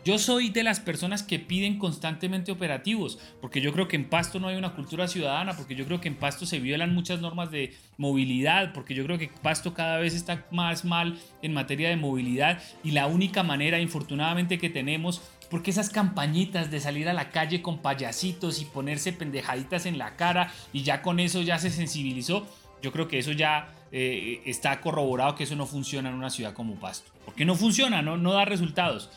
[0.03, 4.39] Yo soy de las personas que piden constantemente operativos, porque yo creo que en Pasto
[4.39, 7.51] no hay una cultura ciudadana, porque yo creo que en Pasto se violan muchas normas
[7.51, 11.97] de movilidad, porque yo creo que Pasto cada vez está más mal en materia de
[11.97, 17.29] movilidad y la única manera, infortunadamente, que tenemos, porque esas campañitas de salir a la
[17.29, 21.69] calle con payasitos y ponerse pendejaditas en la cara y ya con eso ya se
[21.69, 22.47] sensibilizó,
[22.81, 26.53] yo creo que eso ya eh, está corroborado que eso no funciona en una ciudad
[26.53, 29.11] como Pasto, porque no funciona, no, no da resultados.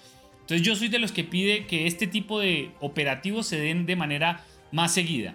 [0.44, 3.96] Entonces yo soy de los que pide que este tipo de operativos se den de
[3.96, 5.34] manera más seguida.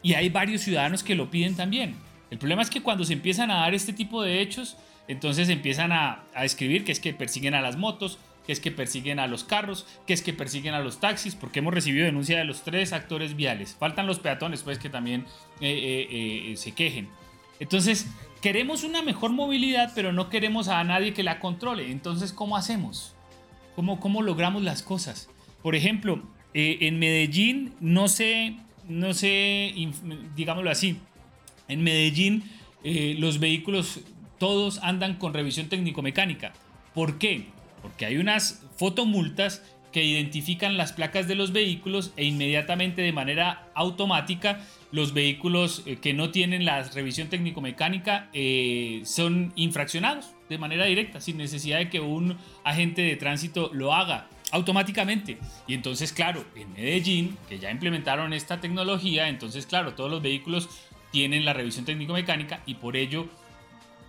[0.00, 1.96] Y hay varios ciudadanos que lo piden también.
[2.30, 4.76] El problema es que cuando se empiezan a dar este tipo de hechos,
[5.08, 8.70] entonces empiezan a, a escribir que es que persiguen a las motos, que es que
[8.70, 12.38] persiguen a los carros, que es que persiguen a los taxis, porque hemos recibido denuncia
[12.38, 13.76] de los tres actores viales.
[13.78, 15.26] Faltan los peatones, pues, que también
[15.60, 17.08] eh, eh, eh, se quejen.
[17.60, 18.06] Entonces,
[18.40, 21.90] queremos una mejor movilidad, pero no queremos a nadie que la controle.
[21.90, 23.14] Entonces, ¿cómo hacemos?
[23.84, 25.28] Cómo, logramos las cosas.
[25.62, 26.22] Por ejemplo,
[26.54, 28.56] eh, en Medellín, no sé,
[28.88, 29.72] no sé,
[30.34, 30.98] digámoslo así,
[31.68, 32.44] en Medellín
[32.84, 34.00] eh, los vehículos
[34.38, 36.52] todos andan con revisión técnico-mecánica.
[36.94, 37.46] ¿Por qué?
[37.82, 39.62] Porque hay unas fotomultas
[39.92, 45.96] que identifican las placas de los vehículos e inmediatamente de manera automática los vehículos eh,
[45.96, 48.30] que no tienen la revisión técnico-mecánica
[49.04, 54.28] son infraccionados de manera directa, sin necesidad de que un agente de tránsito lo haga
[54.50, 55.38] automáticamente.
[55.66, 60.68] Y entonces, claro, en Medellín, que ya implementaron esta tecnología, entonces, claro, todos los vehículos
[61.10, 63.28] tienen la revisión técnico-mecánica y por ello,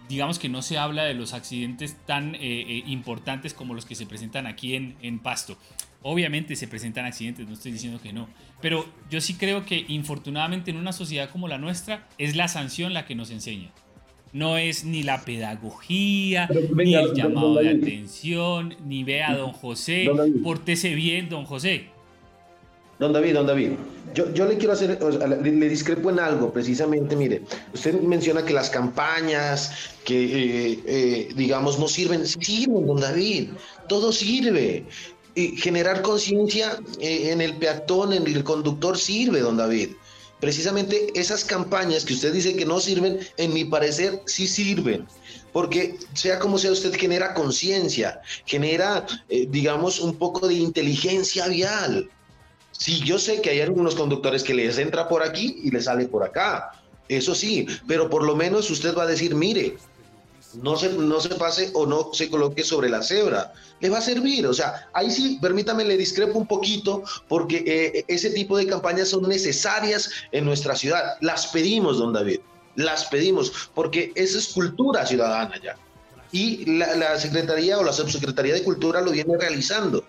[0.08, 3.96] digamos que no se habla de los accidentes tan eh, eh, importantes como los que
[3.96, 5.58] se presentan aquí en Pasto.
[6.02, 8.30] Obviamente se presentan accidentes, no estoy diciendo que no,
[8.62, 12.94] pero yo sí creo que infortunadamente en una sociedad como la nuestra es la sanción
[12.94, 13.72] la que nos enseña.
[14.32, 20.08] No es ni la pedagogía, ni el llamado de atención, ni vea a don José.
[20.44, 21.90] Pórtese bien, don José.
[23.00, 23.72] Don David, don David,
[24.14, 25.00] yo, yo le quiero hacer,
[25.42, 31.80] le, discrepo en algo, precisamente, mire, usted menciona que las campañas, que eh, eh, digamos,
[31.80, 33.52] no sirven, sirven, don David,
[33.88, 34.86] todo sirve.
[35.36, 39.90] Y generar conciencia eh, en el peatón, en el conductor, sirve, don David
[40.40, 45.08] precisamente esas campañas que usted dice que no sirven, en mi parecer sí sirven.
[45.52, 52.10] Porque sea como sea, usted genera conciencia, genera, eh, digamos, un poco de inteligencia vial.
[52.72, 56.08] Sí, yo sé que hay algunos conductores que les entra por aquí y les sale
[56.08, 56.72] por acá.
[57.10, 59.78] Eso sí, pero por lo menos usted va a decir, mire,
[60.54, 63.54] no se, no se pase o no se coloque sobre la cebra.
[63.80, 64.46] Le va a servir.
[64.48, 69.10] O sea, ahí sí, permítame, le discrepo un poquito porque eh, ese tipo de campañas
[69.10, 71.18] son necesarias en nuestra ciudad.
[71.22, 72.40] Las pedimos, don David.
[72.76, 75.76] Las pedimos porque esa es cultura ciudadana ya.
[76.32, 80.04] Y la Secretaría o la Subsecretaría de Cultura lo viene realizando.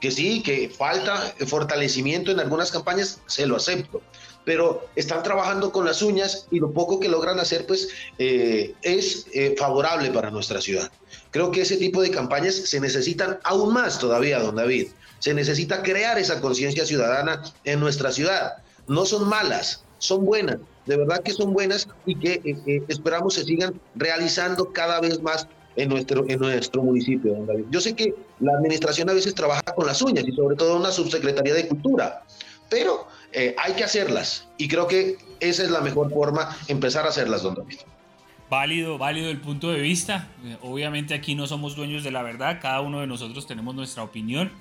[0.00, 4.00] Que sí, que falta fortalecimiento en algunas campañas, se lo acepto
[4.44, 9.26] pero están trabajando con las uñas y lo poco que logran hacer pues eh, es
[9.32, 10.90] eh, favorable para nuestra ciudad.
[11.30, 14.88] Creo que ese tipo de campañas se necesitan aún más todavía, don David.
[15.18, 18.54] Se necesita crear esa conciencia ciudadana en nuestra ciudad.
[18.86, 23.44] No son malas, son buenas, de verdad que son buenas y que eh, esperamos se
[23.44, 27.64] sigan realizando cada vez más en nuestro, en nuestro municipio, don David.
[27.70, 30.92] Yo sé que la administración a veces trabaja con las uñas y sobre todo una
[30.92, 32.22] subsecretaría de cultura,
[32.68, 37.08] pero eh, hay que hacerlas y creo que esa es la mejor forma, empezar a
[37.08, 37.78] hacerlas, don David.
[38.48, 40.28] Válido, válido el punto de vista.
[40.44, 44.04] Eh, obviamente aquí no somos dueños de la verdad, cada uno de nosotros tenemos nuestra
[44.04, 44.52] opinión.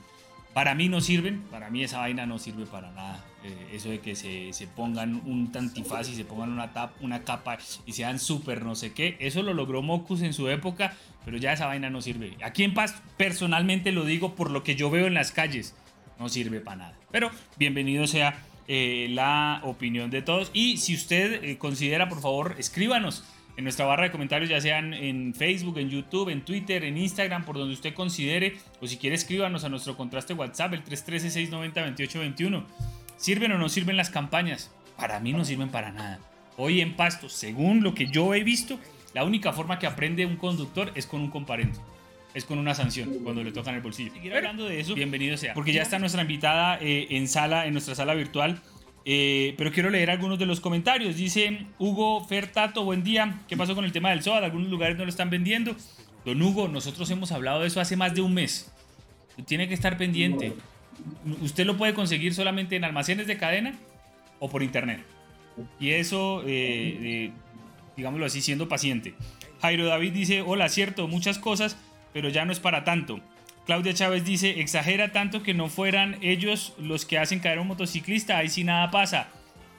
[0.53, 3.23] Para mí no sirven, para mí esa vaina no sirve para nada.
[3.43, 7.23] Eh, eso de que se, se, pongan un tantifaz y se pongan una, tap, una
[7.23, 10.93] capa y sean súper no sé qué, eso lo logró Mocus en su época,
[11.25, 12.37] pero ya esa vaina no sirve.
[12.41, 15.75] Aquí en Paz personalmente lo digo por lo que yo veo en las calles,
[16.19, 16.97] no sirve para nada.
[17.11, 20.49] Pero bienvenido sea eh, la opinión de todos.
[20.53, 23.23] Y si usted eh, considera, por favor, escríbanos
[23.57, 27.45] en nuestra barra de comentarios, ya sean en Facebook, en YouTube, en Twitter, en Instagram,
[27.45, 32.63] por donde usted considere, o si quiere escríbanos a nuestro contraste WhatsApp, el 313-690-2821.
[33.17, 34.71] ¿Sirven o no sirven las campañas?
[34.97, 36.19] Para mí no sirven para nada.
[36.57, 38.79] Hoy en Pasto, según lo que yo he visto,
[39.13, 41.92] la única forma que aprende un conductor es con un comparendo
[42.33, 44.11] es con una sanción cuando le tocan el bolsillo.
[44.13, 45.53] Seguir hablando de eso, bienvenido sea.
[45.53, 48.61] Porque ya está nuestra invitada eh, en sala, en nuestra sala virtual,
[49.05, 51.17] Eh, pero quiero leer algunos de los comentarios.
[51.17, 53.41] Dice Hugo Fertato, buen día.
[53.49, 54.45] ¿Qué pasó con el tema del SOAD?
[54.45, 55.75] Algunos lugares no lo están vendiendo.
[56.23, 58.71] Don Hugo, nosotros hemos hablado de eso hace más de un mes.
[59.45, 60.53] Tiene que estar pendiente.
[61.41, 63.73] Usted lo puede conseguir solamente en almacenes de cadena
[64.39, 65.01] o por internet.
[65.81, 67.31] Y eso, eh, eh,
[67.97, 69.15] digámoslo así, siendo paciente.
[69.61, 71.77] Jairo David dice, hola, cierto, muchas cosas,
[72.13, 73.19] pero ya no es para tanto.
[73.65, 77.67] Claudia Chávez dice, exagera tanto que no fueran ellos los que hacen caer a un
[77.67, 79.29] motociclista, ahí sí nada pasa.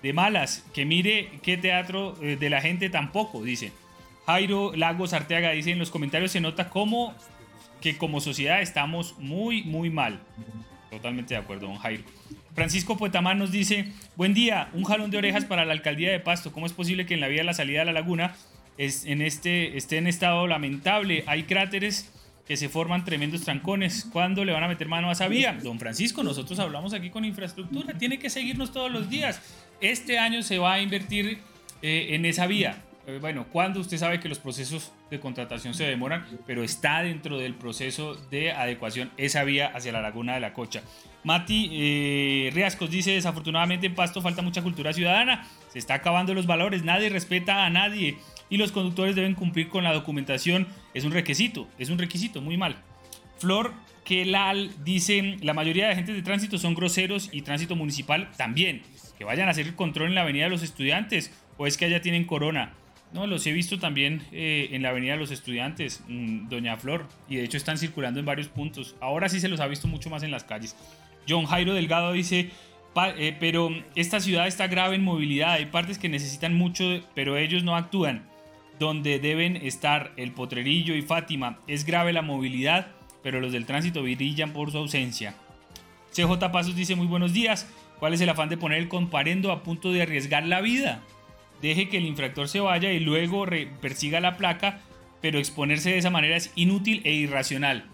[0.02, 3.72] De malas, que mire qué teatro eh, de la gente tampoco, dice.
[4.26, 7.14] Jairo Lagos Arteaga dice, en los comentarios se nota cómo
[7.80, 10.20] que como sociedad estamos muy, muy mal.
[10.90, 12.04] Totalmente de acuerdo, don Jairo.
[12.54, 16.52] Francisco Poetamán nos dice, buen día, un jalón de orejas para la alcaldía de Pasto.
[16.52, 18.34] ¿Cómo es posible que en la vía de la salida de la laguna
[18.78, 21.24] es, en este, esté en estado lamentable?
[21.26, 22.10] Hay cráteres
[22.46, 24.06] que se forman tremendos trancones.
[24.12, 25.56] ¿Cuándo le van a meter mano a esa vía?
[25.62, 29.40] Don Francisco, nosotros hablamos aquí con infraestructura, tiene que seguirnos todos los días.
[29.80, 31.38] Este año se va a invertir
[31.82, 32.82] eh, en esa vía.
[33.06, 37.38] Eh, bueno, cuando usted sabe que los procesos de contratación se demoran, pero está dentro
[37.38, 40.82] del proceso de adecuación esa vía hacia la laguna de la Cocha.
[41.22, 46.46] Mati eh, Riascos dice, desafortunadamente en Pasto falta mucha cultura ciudadana, se está acabando los
[46.46, 48.18] valores, nadie respeta a nadie
[48.54, 50.68] y los conductores deben cumplir con la documentación.
[50.94, 52.76] Es un requisito, es un requisito, muy mal.
[53.38, 58.82] Flor Kelal dice, la mayoría de agentes de tránsito son groseros y tránsito municipal también.
[59.18, 61.86] Que vayan a hacer el control en la avenida de los estudiantes o es que
[61.86, 62.74] allá tienen corona.
[63.12, 67.08] No, los he visto también eh, en la avenida de los estudiantes, mm, Doña Flor,
[67.28, 68.94] y de hecho están circulando en varios puntos.
[69.00, 70.76] Ahora sí se los ha visto mucho más en las calles.
[71.28, 72.50] John Jairo Delgado dice,
[73.18, 76.84] eh, pero esta ciudad está grave en movilidad, hay partes que necesitan mucho,
[77.16, 78.32] pero ellos no actúan
[78.78, 81.58] donde deben estar el Potrerillo y Fátima.
[81.66, 82.88] Es grave la movilidad,
[83.22, 85.34] pero los del tránsito brillan por su ausencia.
[86.12, 87.68] CJ Pasos dice muy buenos días.
[87.98, 91.00] ¿Cuál es el afán de poner el comparendo a punto de arriesgar la vida?
[91.62, 93.46] Deje que el infractor se vaya y luego
[93.80, 94.80] persiga la placa,
[95.22, 97.86] pero exponerse de esa manera es inútil e irracional.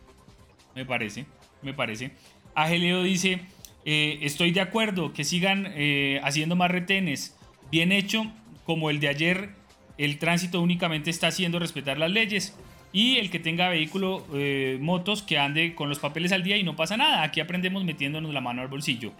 [0.74, 1.26] Me parece,
[1.62, 2.12] me parece.
[2.54, 3.40] Ageleo dice,
[3.84, 7.36] eh, estoy de acuerdo que sigan eh, haciendo más retenes.
[7.70, 8.24] Bien hecho,
[8.64, 9.59] como el de ayer
[10.00, 12.56] el tránsito únicamente está haciendo respetar las leyes.
[12.92, 16.64] Y el que tenga vehículo, eh, motos, que ande con los papeles al día y
[16.64, 17.22] no pasa nada.
[17.22, 19.12] Aquí aprendemos metiéndonos la mano al bolsillo.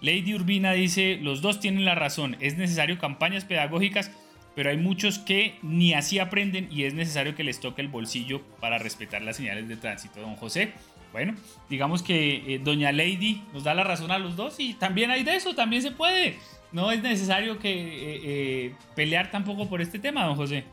[0.00, 2.36] Lady Urbina dice, los dos tienen la razón.
[2.38, 4.12] Es necesario campañas pedagógicas,
[4.54, 8.42] pero hay muchos que ni así aprenden y es necesario que les toque el bolsillo
[8.60, 10.20] para respetar las señales de tránsito.
[10.20, 10.72] Don José,
[11.10, 11.34] bueno,
[11.68, 15.24] digamos que eh, Doña Lady nos da la razón a los dos y también hay
[15.24, 16.36] de eso, también se puede
[16.72, 20.64] no es necesario que eh, eh, pelear tampoco por este tema, don José.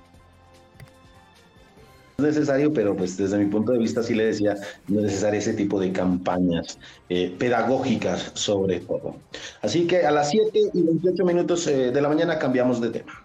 [2.17, 4.55] Es necesario, pero pues desde mi punto de vista sí le decía,
[4.87, 9.15] no es necesario ese tipo de campañas eh, pedagógicas sobre todo.
[9.61, 13.23] Así que a las 7 y 28 minutos de la mañana cambiamos de tema.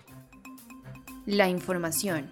[1.26, 2.30] La información.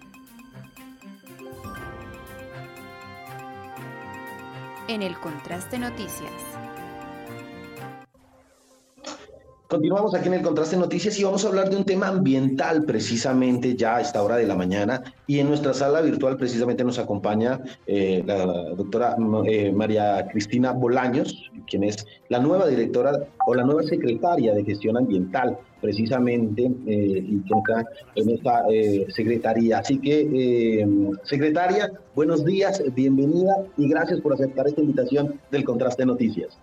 [4.87, 6.52] En el contraste noticias.
[9.73, 13.75] Continuamos aquí en el Contraste Noticias y vamos a hablar de un tema ambiental precisamente
[13.75, 17.59] ya a esta hora de la mañana y en nuestra sala virtual precisamente nos acompaña
[17.87, 19.15] eh, la doctora
[19.47, 23.13] eh, María Cristina Bolaños, quien es la nueva directora
[23.47, 27.83] o la nueva secretaria de gestión ambiental precisamente eh, y que está
[28.13, 28.65] en esta
[29.11, 29.79] secretaría.
[29.79, 30.85] Así que,
[31.23, 36.59] secretaria, buenos días, bienvenida y gracias por aceptar esta invitación del Contraste Noticias.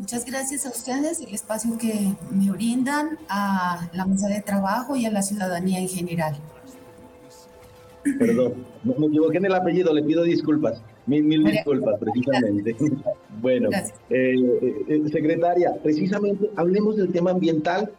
[0.00, 5.04] Muchas gracias a ustedes, el espacio que me brindan, a la mesa de trabajo y
[5.04, 6.36] a la ciudadanía en general.
[8.18, 10.80] Perdón, me equivoqué en el apellido, le pido disculpas.
[11.04, 12.74] Mil, mil disculpas, precisamente.
[13.42, 13.68] Bueno,
[14.08, 14.34] eh,
[14.88, 17.90] eh, secretaria, precisamente hablemos del tema ambiental.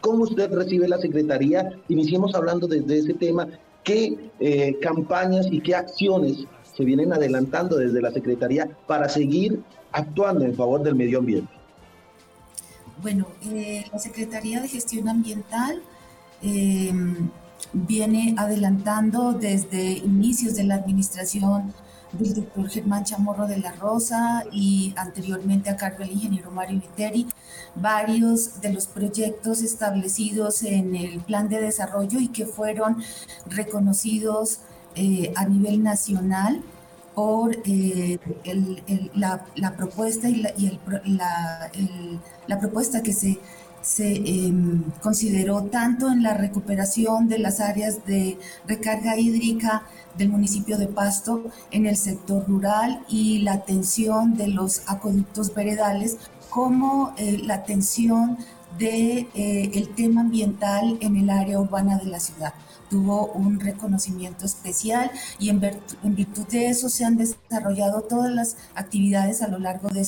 [0.00, 1.72] ¿Cómo usted recibe la secretaría?
[1.88, 3.48] Iniciemos hablando desde ese tema.
[3.82, 6.46] ¿Qué eh, campañas y qué acciones
[6.78, 9.60] se vienen adelantando desde la secretaría para seguir
[9.90, 11.52] actuando en favor del medio ambiente?
[13.02, 15.82] Bueno, eh, la Secretaría de Gestión Ambiental
[16.40, 16.92] eh,
[17.72, 21.74] viene adelantando desde inicios de la administración
[22.12, 27.26] del doctor Germán Chamorro de la Rosa y anteriormente a cargo del ingeniero Mario Viteri,
[27.74, 33.02] varios de los proyectos establecidos en el plan de desarrollo y que fueron
[33.46, 34.60] reconocidos
[34.98, 36.62] eh, a nivel nacional
[37.14, 38.18] por eh,
[39.14, 40.42] la, propuesta y,
[41.04, 41.70] la,
[42.46, 43.40] la, propuesta que se,
[43.82, 49.82] se em, consideró tanto en la recuperación de las áreas de recarga hídrica
[50.16, 56.18] del municipio de Pasto en el sector rural y la atención de los acueductos veredales
[56.50, 58.38] como eh, la atención
[58.78, 62.52] de eh, el tema ambiental en el área urbana de la ciudad
[62.88, 69.42] tuvo un reconocimiento especial y en, virtud de eso se han desarrollado todas las actividades
[69.42, 70.00] a lo largo de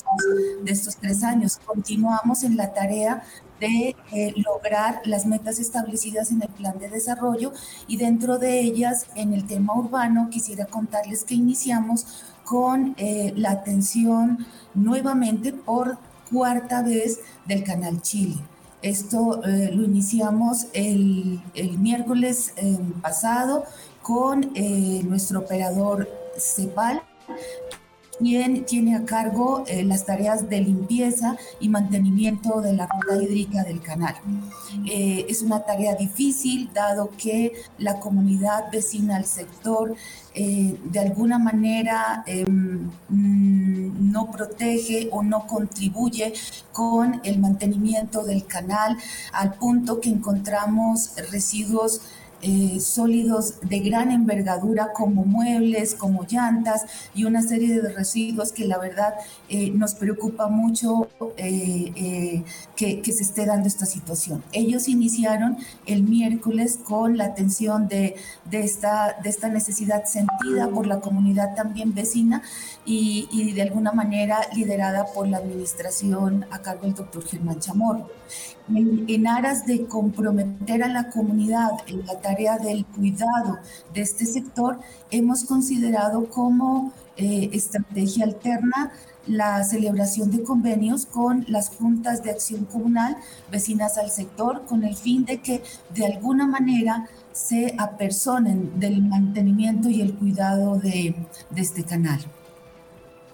[0.67, 1.59] estos, tres años.
[1.65, 3.23] Continuamos en la tarea
[3.61, 7.53] de eh, lograr las metas establecidas en el plan de desarrollo
[7.87, 12.07] y dentro de ellas, en el tema urbano, quisiera contarles que iniciamos
[12.45, 15.99] con eh, la atención nuevamente por
[16.31, 18.37] cuarta vez del Canal Chile.
[18.83, 21.41] Esto eh, lo iniciamos el,
[21.79, 23.65] miércoles eh, pasado
[24.03, 26.09] con eh, nuestro operador
[26.39, 27.03] CEPAL,
[28.21, 33.81] quien tiene a cargo las tareas de limpieza y mantenimiento de la ruta hídrica del
[33.81, 34.15] canal.
[34.87, 39.95] es una tarea difícil dado que la comunidad vecina al sector
[40.35, 46.33] de alguna manera em, no protege o no contribuye
[46.73, 48.97] con el mantenimiento del canal
[49.33, 52.01] al punto que encontramos residuos
[52.43, 58.67] eh, sólidos de gran envergadura como muebles, como llantas y una serie de residuos que
[58.67, 59.15] la verdad
[59.49, 62.43] eh, nos preocupa mucho eh,
[62.81, 64.43] que, se esté dando esta situación.
[64.53, 68.17] Ellos iniciaron el miércoles con la atención de,
[68.51, 69.17] esta,
[69.51, 72.43] necesidad sentida por la comunidad también vecina
[72.87, 78.09] y, y de alguna manera liderada por la administración a cargo del doctor Germán Chamorro
[78.75, 83.59] en, aras de comprometer a la comunidad en la tarea del cuidado
[83.93, 84.79] de este sector,
[85.11, 88.93] hemos considerado como eh, estrategia alterna
[89.27, 93.17] la celebración de convenios con las juntas de acción comunal
[93.51, 95.63] vecinas al sector con el fin de que
[95.95, 101.15] de alguna manera se apersonen del mantenimiento y el cuidado de,
[101.57, 102.21] este canal.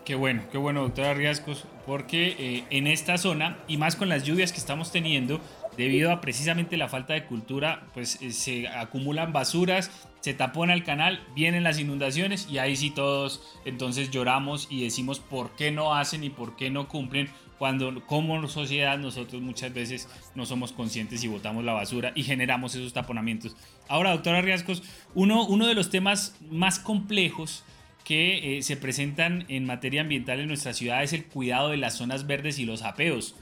[0.05, 4.23] Qué bueno, qué bueno, doctora Riascos, porque eh, en esta zona, y más con las
[4.23, 5.41] lluvias que estamos teniendo,
[5.77, 9.91] debido a precisamente la falta de cultura, pues eh, se acumulan basuras,
[10.27, 15.21] se tapona el canal, vienen las inundaciones y ahí sí todos entonces lloramos y decimos
[15.21, 20.09] por qué no hacen y por qué no cumplen cuando como sociedad nosotros muchas veces
[20.35, 23.55] no somos conscientes y botamos la basura y generamos esos taponamientos.
[23.87, 24.83] Ahora, doctora Riascos,
[25.15, 27.63] uno, uno de los temas más complejos
[28.03, 31.95] que eh, se presentan en materia ambiental en nuestra ciudad es el cuidado de las
[31.95, 33.37] zonas verdes y los apeos.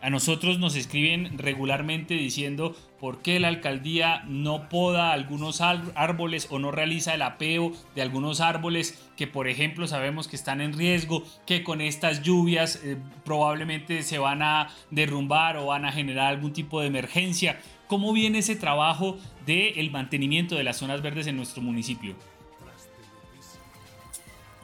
[0.00, 6.60] A nosotros nos escriben regularmente diciendo por qué la alcaldía no poda algunos árboles o
[6.60, 11.24] no realiza el apeo de algunos árboles que por ejemplo sabemos que están en riesgo,
[11.46, 16.52] que con estas lluvias eh, probablemente se van a derrumbar o van a generar algún
[16.52, 17.58] tipo de emergencia.
[17.88, 22.14] ¿Cómo viene ese trabajo del el mantenimiento de las zonas verdes en nuestro municipio?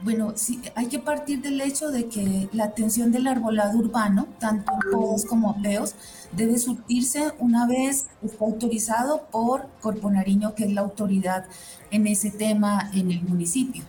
[0.01, 4.73] Bueno, sí, hay que partir del hecho de que la atención del arbolado urbano, tanto
[4.91, 5.95] podos como apeos,
[6.33, 8.05] debe surtirse una vez
[8.39, 11.45] autorizado por Corpo Nariño, que es la autoridad
[11.91, 13.83] en ese tema en el municipio.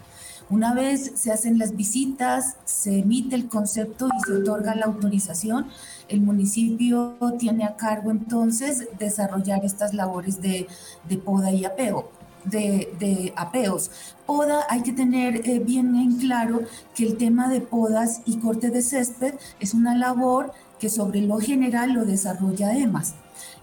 [0.48, 5.66] Una vez se hacen las visitas, se emite el concepto y se otorga la autorización,
[6.08, 10.68] el municipio tiene a cargo entonces desarrollar estas labores de,
[11.08, 12.15] de poda y apeo
[12.50, 13.90] de, apeos.
[14.26, 16.62] Poda, hay que tener eh, bien en claro
[16.94, 21.38] que el tema de podas y corte de césped es una labor que sobre lo
[21.38, 23.14] general lo desarrolla EMAS.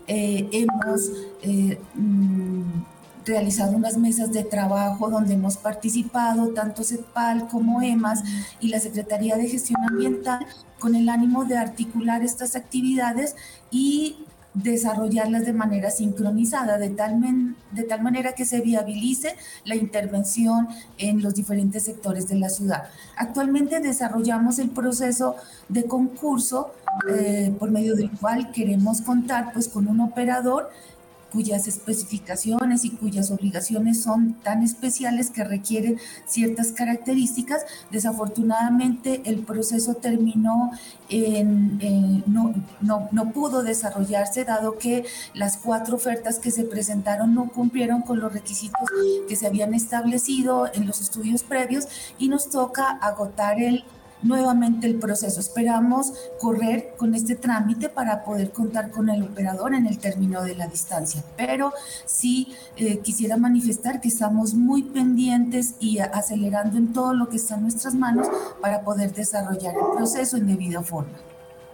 [0.07, 1.11] Eh, hemos
[1.43, 2.83] eh, mm,
[3.25, 8.23] realizado unas mesas de trabajo donde hemos participado tanto CEPAL como EMAS
[8.59, 10.45] y la Secretaría de Gestión Ambiental
[10.79, 13.35] con el ánimo de articular estas actividades
[13.71, 14.22] y
[14.53, 17.19] desarrollarlas de manera sincronizada, de tal,
[17.71, 19.35] de tal manera que se viabilice
[19.65, 22.83] la intervención en los diferentes sectores de la ciudad.
[23.17, 25.35] Actualmente desarrollamos el proceso
[25.69, 26.73] de concurso
[27.09, 30.69] eh, por medio del cual queremos contar pues, con un operador
[31.33, 37.65] cuyas especificaciones y cuyas obligaciones son tan especiales que requieren ciertas características.
[37.89, 40.71] Desafortunadamente el proceso terminó
[41.09, 47.49] en, no, no, no pudo desarrollarse dado que las cuatro ofertas que se presentaron no
[47.49, 48.87] cumplieron con los requisitos
[49.27, 51.87] que se habían establecido en los estudios previos
[52.19, 53.83] y nos toca agotar el
[54.23, 55.39] nuevamente el proceso.
[55.39, 60.55] Esperamos correr con este trámite para poder contar con el operador en el término de
[60.55, 61.23] la distancia.
[61.37, 61.73] Pero
[62.05, 67.55] sí eh, quisiera manifestar que estamos muy pendientes y acelerando en todo lo que está
[67.55, 68.27] en nuestras manos
[68.61, 71.13] para poder desarrollar el proceso en debida forma.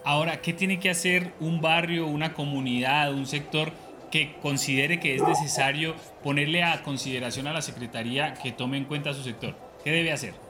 [0.04, 3.72] Ahora, ¿qué tiene que hacer un barrio, una comunidad, un sector
[4.10, 5.93] que considere que es necesario
[6.24, 9.56] ponerle a consideración a la Secretaría que tome en cuenta su sector?
[9.84, 10.49] ¿Qué debe hacer?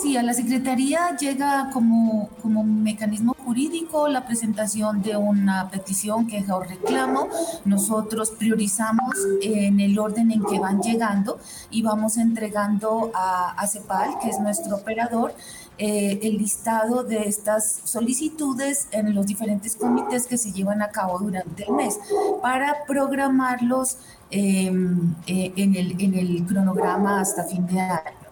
[0.00, 6.56] Sí, a la Secretaría llega como, como mecanismo jurídico la presentación de una petición, queja
[6.56, 7.28] o reclamo.
[7.64, 11.38] Nosotros priorizamos en el orden en que van llegando
[11.70, 15.34] y vamos entregando a, CEPAL, que es nuestro operador,
[15.76, 21.18] eh, el listado de estas solicitudes en los diferentes comités que se llevan a cabo
[21.18, 21.98] durante el mes
[22.42, 23.98] para programarlos
[24.30, 28.27] em, eh, en, el, en el cronograma hasta fin de año.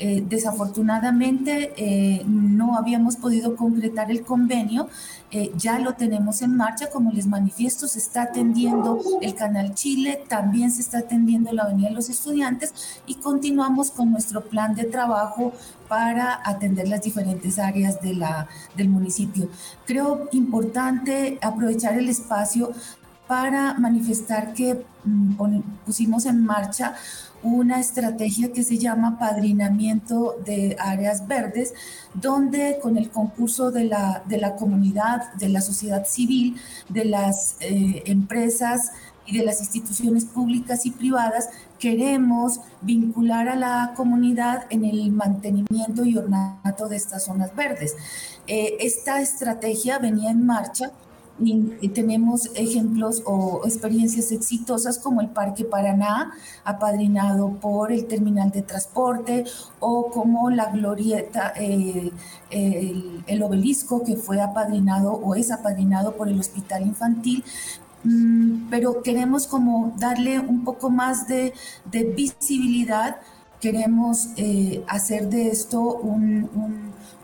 [0.00, 4.88] Eh, desafortunadamente eh, no habíamos podido concretar el convenio,
[5.32, 10.22] eh, ya lo tenemos en marcha, como les manifiesto, se está atendiendo el Canal Chile,
[10.28, 14.84] también se está atendiendo la Avenida de los Estudiantes y continuamos con nuestro plan de
[14.84, 15.52] trabajo
[15.88, 19.48] para atender las diferentes áreas del municipio.
[19.84, 22.72] Creo importante aprovechar el espacio
[23.26, 26.94] para manifestar que mm, pusimos en marcha
[27.42, 31.74] una estrategia que se llama padrinamiento de áreas verdes,
[32.14, 36.56] donde con el concurso de la, de la comunidad, de la sociedad civil,
[36.88, 38.92] de las eh, empresas
[39.26, 46.04] y de las instituciones públicas y privadas, queremos vincular a la comunidad en el mantenimiento
[46.04, 47.94] y ornato de estas zonas verdes.
[48.46, 50.92] Eh, esta estrategia venía en marcha
[51.94, 56.32] tenemos ejemplos o experiencias exitosas como el Parque Paraná,
[56.64, 59.44] apadrinado por el terminal de transporte,
[59.80, 62.10] o como la glorieta, eh,
[62.50, 67.44] el, obelisco que fue apadrinado o es apadrinado por el Hospital Infantil,
[68.04, 71.52] mm, pero queremos como darle un poco más de,
[72.16, 73.16] visibilidad,
[73.60, 76.00] queremos eh, hacer de esto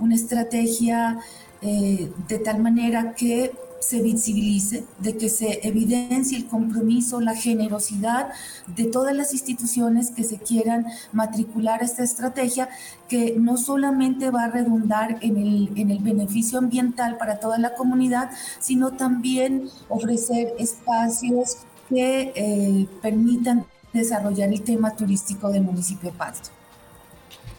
[0.00, 1.18] una estrategia
[1.66, 3.50] eh, de tal manera que
[3.84, 8.30] se visibilice, de que se evidencie el compromiso, la generosidad
[8.66, 12.68] de todas las instituciones que se quieran matricular esta estrategia,
[13.08, 17.74] que no solamente va a redundar en el, en el beneficio ambiental para toda la
[17.74, 21.58] comunidad, sino también ofrecer espacios
[21.88, 26.50] que eh, permitan desarrollar el tema turístico del municipio de Pasto.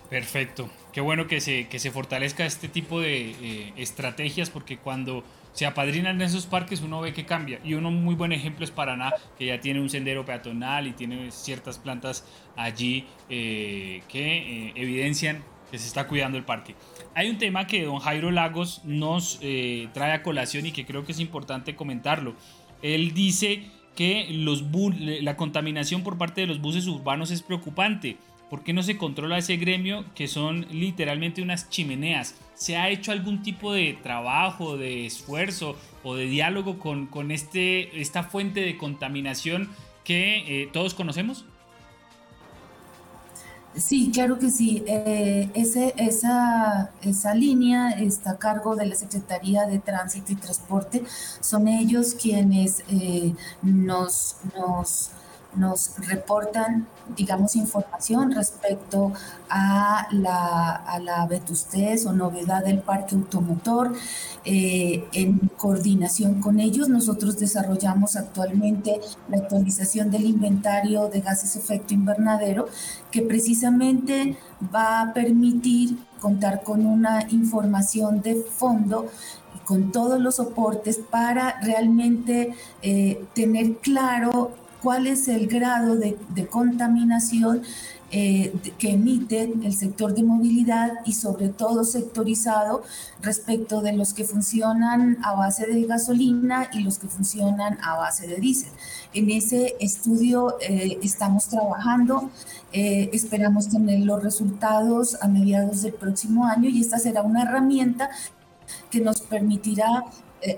[0.10, 0.70] Perfecto.
[0.92, 5.24] Qué bueno que se, que se fortalezca este tipo de eh, estrategias porque cuando
[5.56, 7.60] se apadrinan en esos parques, uno ve que cambia.
[7.64, 11.32] Y uno muy buen ejemplo es Paraná, que ya tiene un sendero peatonal y tiene
[11.32, 12.26] ciertas plantas
[12.58, 16.76] allí eh, que eh, evidencian que se está cuidando el parque.
[17.16, 21.06] Hay un tema que don Jairo Lagos nos eh, trae a colación y que creo
[21.06, 22.36] que es importante comentarlo.
[22.82, 23.64] Él dice
[23.96, 24.66] que los
[25.00, 28.18] la contaminación por parte de los buses urbanos es preocupante.
[28.50, 32.36] ¿Por qué no se controla ese gremio que son literalmente unas chimeneas?
[32.54, 38.00] ¿Se ha hecho algún tipo de trabajo, de esfuerzo o de diálogo con, con este,
[38.00, 39.70] esta fuente de contaminación
[40.04, 41.46] que eh, todos conocemos?
[43.76, 44.84] Sí, claro que sí.
[44.88, 51.04] Eh, esa, esa línea está a cargo de la Secretaría de Tránsito y Transporte.
[51.42, 53.34] Son ellos quienes eh,
[53.64, 55.12] nos, nos
[55.56, 59.12] nos reportan, digamos, información respecto
[59.50, 63.94] a la, a la vetustez o novedad del parque automotor.
[64.44, 69.00] Eh, en coordinación con ellos, nosotros desarrollamos actualmente
[69.30, 72.68] la actualización del inventario de gases efecto invernadero,
[73.12, 74.38] que precisamente
[74.74, 79.10] va a permitir contar con una información de fondo
[79.66, 84.52] con todos los soportes para realmente eh, tener claro
[84.86, 86.16] cuál es el grado de,
[86.48, 87.64] contaminación
[88.12, 92.84] eh, que emite el sector de movilidad y sobre todo sectorizado
[93.20, 98.28] respecto de los que funcionan a base de gasolina y los que funcionan a base
[98.28, 98.70] de diésel.
[99.16, 102.30] En ese estudio eh, estamos trabajando,
[102.72, 108.12] eh, esperamos tener los resultados a mediados del próximo año y esta será una herramienta
[108.92, 110.06] que nos permitirá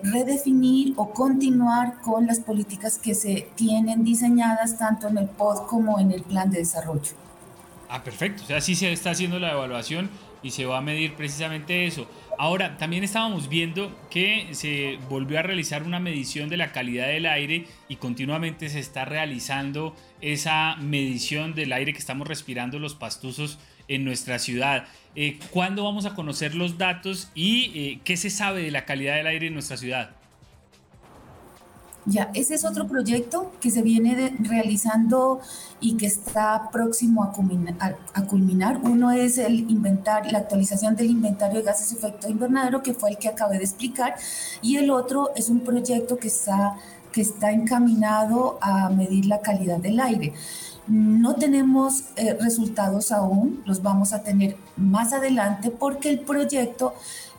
[0.04, 6.00] redefinir o continuar con las políticas que se tienen diseñadas tanto en el POD como
[6.00, 7.12] en el plan de desarrollo.
[7.90, 8.44] Ah, perfecto.
[8.44, 10.10] O sea, sí se está haciendo la evaluación
[10.44, 12.08] y se va a medir precisamente eso.
[12.38, 17.26] Ahora, también estábamos viendo que se volvió a realizar una medición de la calidad del
[17.26, 23.58] aire y continuamente se está realizando esa medición del aire que estamos respirando los pastuzos
[23.88, 24.86] en nuestra ciudad.
[25.16, 29.16] Eh, ¿Cuándo vamos a conocer los datos y eh, qué se sabe de la calidad
[29.16, 30.12] del aire en nuestra ciudad?
[32.10, 35.42] Ya, ese es otro proyecto que se viene realizando
[35.82, 41.66] y que está próximo a culminar, Uno es el inventar, la actualización del inventario de
[41.66, 44.16] gases de efecto invernadero, que fue el que acabé de explicar,
[44.62, 46.78] y el otro es un proyecto que está,
[47.12, 50.32] que está encaminado a medir la calidad del aire.
[50.88, 56.94] No tenemos eh, resultados aún, los vamos a tener más adelante porque el proyecto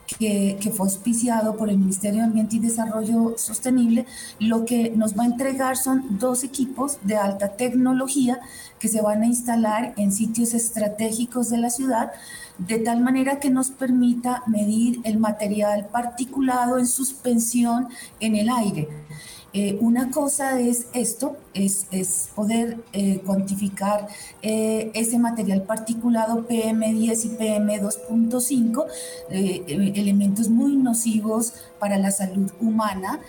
[0.07, 4.07] que, que, fue auspiciado por el Ministerio de Ambiente y Desarrollo Sostenible,
[4.39, 8.41] lo que nos va a entregar son dos equipos de alta tecnología
[8.79, 12.13] que se van a instalar en sitios estratégicos de la ciudad,
[12.59, 17.89] de tal manera que nos permita medir el material particulado en suspensión
[18.21, 18.89] en el aire.
[19.55, 24.07] Eh, una cosa es esto, es, es poder eh, cuantificar
[24.43, 28.85] eh, ese material particulado PM10 y PM2.5,
[29.31, 33.21] elementos muy nocivos para la salud humana.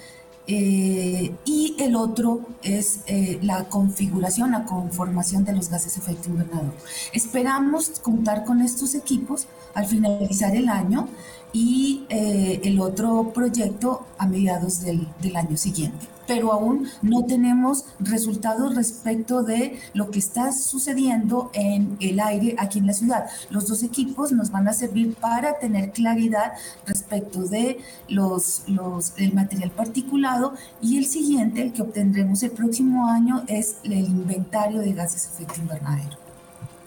[0.48, 3.02] y el otro es
[3.42, 6.74] la configuración, la conformación de los gases efecto invernadero.
[7.14, 11.08] Esperamos contar con estos equipos al finalizar el año
[11.52, 16.08] y eh, el otro proyecto a mediados del, del, año siguiente.
[16.28, 22.78] Pero aún no tenemos resultados respecto de lo que está sucediendo en el aire aquí
[22.78, 23.26] en la ciudad.
[23.50, 26.54] Los dos equipos nos van a servir para tener claridad
[26.86, 33.08] respecto de los, los, el material particulado y el siguiente, el que obtendremos el próximo
[33.08, 36.16] año, es el inventario de gases efecto invernadero.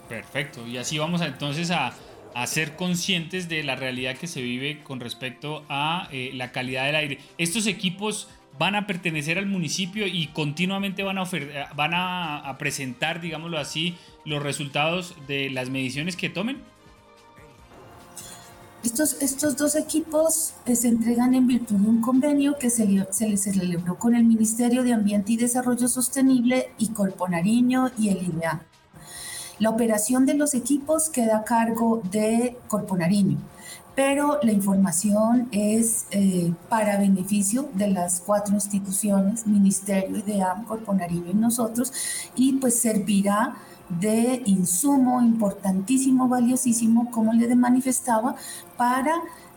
[0.07, 1.91] Perfecto, y así vamos entonces a
[2.35, 6.85] a ser conscientes de la realidad que se vive con respecto a eh, la calidad
[6.85, 7.19] del aire.
[7.37, 8.27] Estos equipos
[8.57, 11.23] van a pertenecer al municipio y continuamente van a,
[11.75, 16.61] van a, presentar, digámoslo así, los resultados de las mediciones que tomen.
[18.83, 23.41] Estos, estos dos equipos eh, se entregan en virtud de un convenio que se, les
[23.41, 28.65] celebró con el Ministerio de Ambiente y Desarrollo Sostenible y Corpo Nariño y el IDEA.
[29.59, 33.37] La operación de los equipos queda a cargo de Corpo Nariño,
[33.95, 41.29] pero la información es eh, para beneficio de las cuatro instituciones, Ministerio, IDEAM, Corpo Nariño
[41.31, 41.93] y nosotros,
[42.35, 43.55] y pues servirá
[43.89, 48.35] de insumo importantísimo, valiosísimo, como le manifestaba,
[48.75, 49.13] para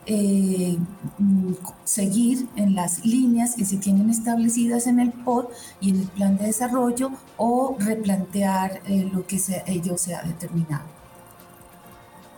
[0.09, 0.77] eh,
[1.17, 1.53] mm,
[1.83, 5.47] seguir en las líneas que se tienen establecidas en el POD
[5.81, 10.23] y en el plan de desarrollo o replantear eh, lo que se, ello se ha
[10.23, 10.85] determinado.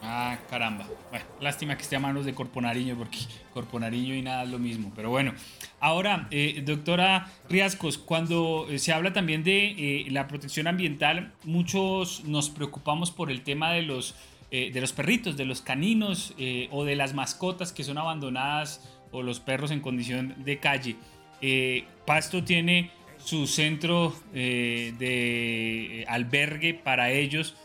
[0.02, 0.88] Ah, caramba.
[1.12, 3.20] Bueno, lástima que esté a manos de Corponariño, porque
[3.54, 4.92] Corponariño y nada es lo mismo.
[4.96, 5.34] Pero bueno,
[5.80, 13.12] ahora, eh, doctora Riascos, cuando se habla también de la protección ambiental, muchos nos preocupamos
[13.12, 14.16] por el tema de los
[14.52, 18.82] eh, de los perritos, de los caninos eh, o de las mascotas que son abandonadas
[19.12, 20.96] o los perros en condición de calle.
[21.42, 27.56] Eh, Pasto tiene su centro de albergue para ellos,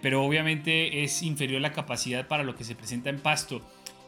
[0.00, 3.60] pero obviamente es inferior la capacidad para lo que se presenta en Pasto.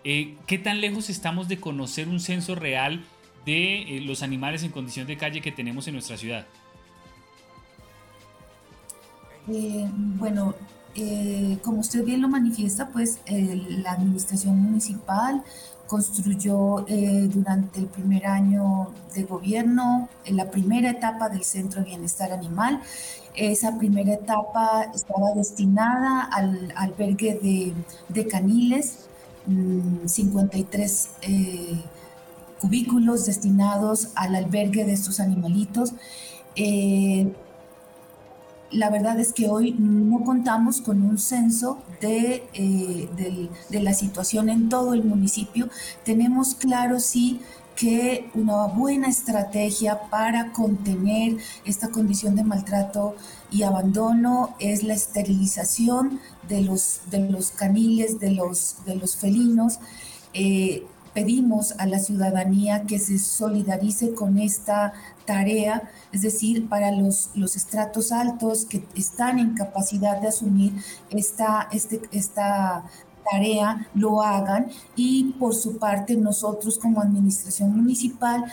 [0.05, 3.05] ¿Qué tan lejos estamos de conocer un censo real
[3.45, 6.47] de los animales en condición de calle que tenemos en nuestra ciudad?
[9.47, 10.55] bueno,
[10.95, 15.43] eh, como usted bien lo manifiesta, pues la administración municipal
[15.93, 22.33] construyó eh, durante el primer año de gobierno la primera etapa del Centro de Bienestar
[22.33, 22.81] Animal.
[23.35, 27.75] Esa primera etapa estaba destinada al albergue
[28.09, 29.01] de, caniles,
[30.07, 31.83] 53 mm, eh,
[32.59, 35.93] cubículos destinados al albergue de estos animalitos
[38.73, 44.69] la verdad es que hoy no contamos con un censo de, eh, la situación en
[44.69, 45.69] todo el municipio.
[46.05, 47.41] Tenemos claro, sí,
[47.77, 53.17] que una buena estrategia para contener esta condición de maltrato
[53.51, 59.79] y abandono es la esterilización de los, de los caniles, de los, de los felinos.
[60.35, 64.95] Eh, pedimos a la ciudadanía que se solidarice con esta
[65.25, 70.73] tarea, es decir, para los, los estratos altos que están en capacidad de asumir
[71.11, 72.85] esta, este, esta
[73.31, 78.45] tarea lo hagan y por su parte nosotros como administración municipal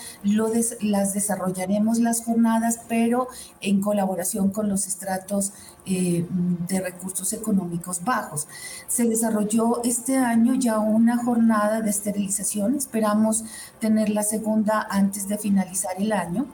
[0.82, 3.28] las desarrollaremos las jornadas, pero
[3.61, 5.53] en colaboración con los estratos
[5.86, 6.26] eh,
[6.67, 8.47] de recursos económicos bajos.
[8.88, 13.43] Se desarrolló este año ya una jornada de esterilización, esperamos
[13.80, 16.45] tener la segunda antes de finalizar el año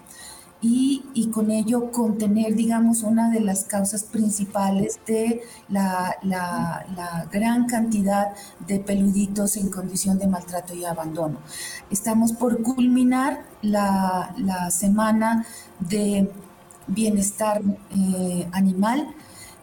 [0.68, 6.16] y, con ello contener, digamos, una de las causas principales de la,
[7.32, 8.34] gran cantidad
[8.68, 11.38] de peluditos en condición de maltrato y abandono.
[11.92, 14.34] Estamos por culminar la,
[14.72, 15.46] semana
[15.80, 16.32] de
[16.88, 17.62] bienestar
[17.92, 19.08] eh, animal.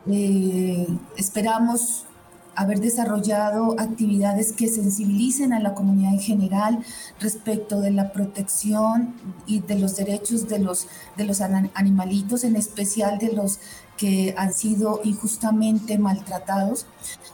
[0.06, 0.86] Eh,
[1.16, 2.06] esperamos
[2.54, 6.84] haber desarrollado actividades que sensibilicen a la comunidad en general
[7.20, 9.14] respecto de la protección
[9.46, 10.86] y de los derechos de los,
[11.16, 13.58] de los animalitos, en especial de los
[13.96, 16.86] que han sido injustamente maltratados.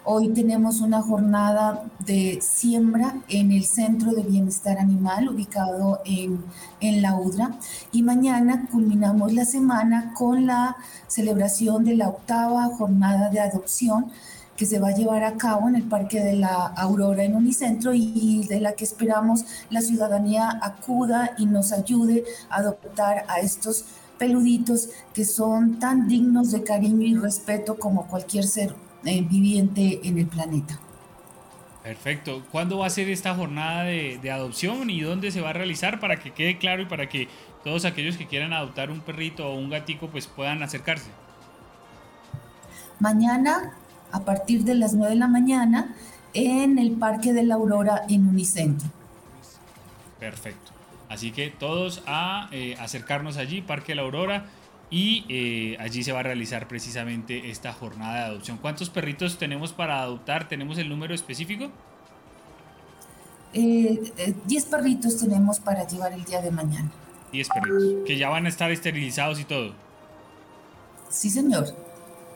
[0.05, 6.45] Hoy tenemos una jornada de siembra en el Centro de Bienestar Animal ubicado en,
[6.81, 7.59] en la UDRA
[7.93, 14.11] y mañana culminamos la semana con la celebración de la octava jornada de adopción
[14.59, 17.95] que se va a llevar a cabo en el Parque de la Aurora en Unicentro
[17.95, 23.85] y de la que esperamos la ciudadanía acuda y nos ayude a adoptar a estos
[24.19, 30.19] peluditos que son tan dignos de cariño y respeto como cualquier ser eh, viviente en
[30.19, 30.81] el planeta.
[31.85, 32.45] Perfecto.
[32.51, 36.01] ¿Cuándo va a ser esta jornada de, de, adopción y dónde se va a realizar
[36.01, 37.29] para que quede claro y para que
[37.63, 41.11] todos aquellos que quieran adoptar un perrito o un gatico pues puedan acercarse?
[42.99, 43.73] Mañana
[44.13, 45.95] a partir de las 9 de la mañana
[46.35, 48.89] en el Parque de la Aurora en Unicentro.
[50.19, 50.73] Perfecto.
[51.09, 54.47] Así que todos a eh, acercarnos allí, Parque de la Aurora,
[54.91, 58.59] y eh, allí se va a realizar precisamente esta jornada de adopción.
[58.59, 60.49] ¿Cuántos perritos tenemos para adoptar?
[60.49, 61.71] ¿Tenemos el número específico?
[63.53, 66.91] 10 eh, perritos tenemos para llevar el día de mañana.
[67.33, 69.75] 10 perritos, que ya van a estar esterilizados y todo.
[71.11, 71.67] Sí, señor.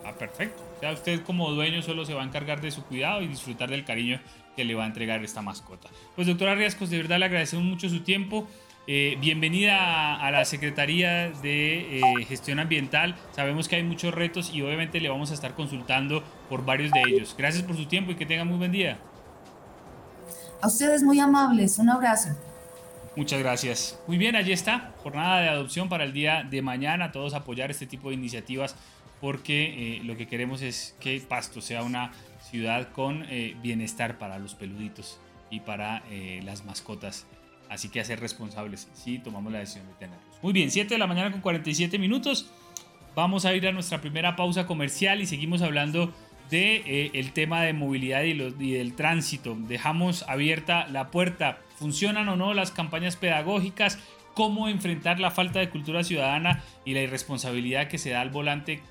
[0.05, 0.62] Ah, perfecto.
[0.83, 3.85] Sea, usted como dueño solo se va a encargar de su cuidado y disfrutar del
[3.85, 4.19] cariño
[4.57, 5.89] que le va a entregar esta mascota.
[6.17, 8.49] Pues doctora Riascos, de verdad le agradecemos mucho su tiempo.
[8.89, 13.15] Eh, bienvenida a, la Secretaría de eh, Gestión Ambiental.
[13.31, 17.01] Sabemos que hay muchos retos y obviamente le vamos a estar consultando por varios de
[17.07, 17.37] ellos.
[17.39, 18.99] Gracias por su tiempo y que tenga muy buen día.
[20.61, 21.79] A ustedes muy amables.
[21.79, 22.31] Un abrazo.
[23.15, 24.01] Muchas gracias.
[24.09, 24.91] Muy bien, allí está.
[25.05, 27.13] Jornada de adopción para el día de mañana.
[27.13, 28.75] Todos apoyar este tipo de iniciativas
[29.23, 32.11] porque eh, lo que queremos es que Pasto sea una
[32.41, 37.25] ciudad con eh, bienestar para los peluditos y para eh, las mascotas.
[37.71, 40.43] Así que a ser responsables si tomamos la decisión de tenerlos.
[40.43, 42.51] Muy bien, 7 de la mañana con 47 minutos.
[43.15, 46.13] Vamos a ir a nuestra primera pausa comercial y seguimos hablando
[46.51, 49.57] de el tema de movilidad y, y del tránsito.
[49.57, 51.61] Dejamos abierta la puerta.
[51.77, 54.01] ¿Funcionan o no las campañas pedagógicas?
[54.35, 58.83] ¿Cómo enfrentar la falta de cultura ciudadana y la irresponsabilidad que se da al volante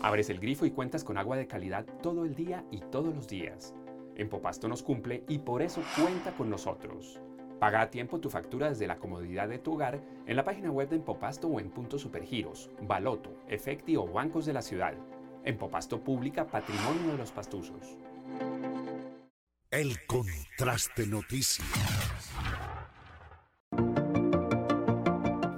[0.00, 3.28] Abres el grifo y cuentas con agua de calidad todo el día y todos los
[3.28, 3.74] días.
[4.16, 7.20] En Popasto nos cumple y por eso cuenta con nosotros.
[7.58, 10.88] Paga a tiempo tu factura desde la comodidad de tu hogar en la página web
[10.88, 14.94] de Empopasto o en puntos supergiros, Baloto, Efecti o bancos de la ciudad.
[15.44, 17.96] Empopasto publica Patrimonio de los Pastuzos.
[19.70, 21.66] El contraste noticias.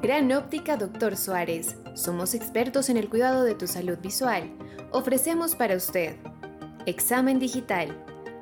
[0.02, 1.76] Gran Óptica Doctor Suárez.
[1.94, 4.50] Somos expertos en el cuidado de tu salud visual.
[4.90, 6.16] Ofrecemos para usted
[6.86, 7.96] examen digital,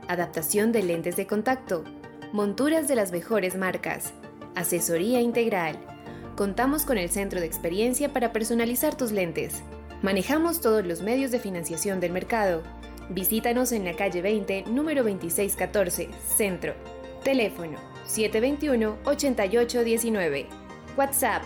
[0.06, 1.84] adaptación de lentes de contacto,
[2.32, 4.12] monturas de las mejores marcas,
[4.54, 5.78] asesoría integral.
[6.36, 9.62] Contamos con el centro de experiencia para personalizar tus lentes.
[10.02, 12.62] Manejamos todos los medios de financiación del mercado.
[13.08, 16.74] Visítanos en la calle 20, número 2614, Centro.
[17.24, 17.76] Teléfono
[18.06, 20.46] 721-8819.
[20.96, 21.42] WhatsApp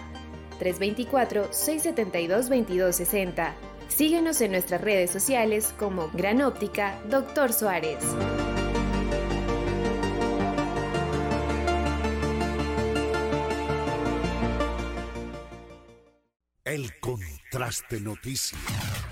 [0.61, 3.55] 324-672-2260.
[3.89, 8.05] Síguenos en nuestras redes sociales como Gran Óptica Doctor Suárez.
[16.73, 19.12] El contraste noticias.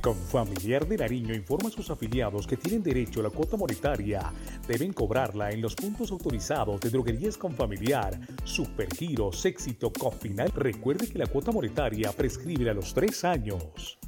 [0.00, 4.32] Confamiliar de Nariño informa a sus afiliados que tienen derecho a la cuota monetaria.
[4.66, 10.52] Deben cobrarla en los puntos autorizados de droguerías Confamiliar, Supergiros, Éxito, Cofinal.
[10.54, 13.98] Recuerde que la cuota monetaria prescribe a los tres años.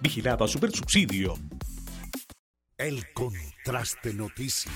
[0.00, 1.34] Vigilada Supersubsidio.
[2.78, 4.74] El contraste noticias.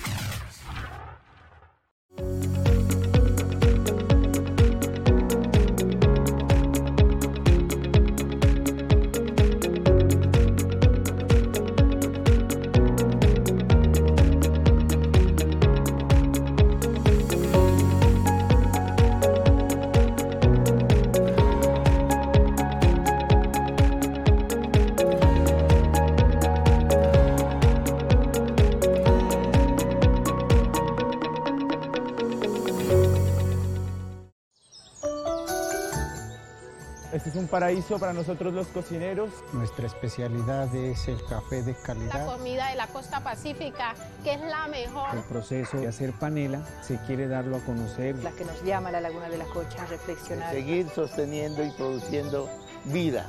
[37.20, 39.28] Este es un paraíso para nosotros los cocineros.
[39.52, 42.26] Nuestra especialidad es el café de La calidad.
[42.26, 43.94] comida de la costa pacífica,
[44.24, 45.14] que es la mejor.
[45.14, 48.16] El proceso de hacer panela se quiere darlo a conocer.
[48.24, 50.50] la que nos llama a la Laguna de la Cocha a reflexionar.
[50.50, 52.48] seguir sosteniendo y produciendo
[52.86, 53.26] vida.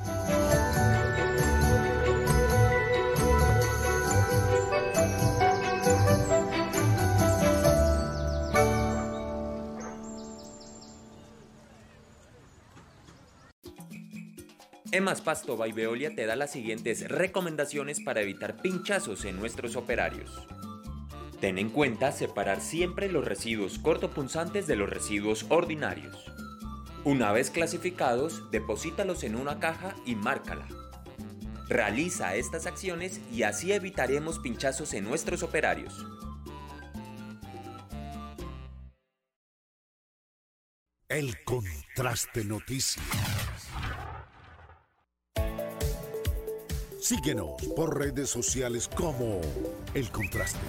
[15.02, 20.47] Emas Pasto by Veolia te da las siguientes recomendaciones para evitar pinchazos en nuestros operarios.
[21.39, 26.16] Ten en cuenta separar siempre los residuos cortopunzantes de los residuos ordinarios.
[27.04, 30.68] Una vez clasificados, deposítalos en una caja y márcala.
[31.68, 36.06] Realiza estas acciones y así evitaremos pinchazos en nuestros operarios.
[41.10, 43.61] El contraste noticias.
[47.02, 49.41] Síguenos por redes sociales como
[49.95, 50.60] El Contraste.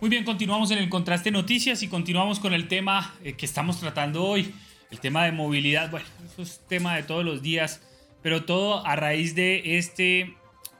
[0.00, 3.78] Muy bien, continuamos en el contraste noticias y continuamos con el tema eh, que estamos
[3.80, 4.54] tratando hoy,
[4.90, 5.90] el tema de movilidad.
[5.90, 7.82] Bueno, eso es tema de todos los días,
[8.22, 10.36] pero todo a raíz de este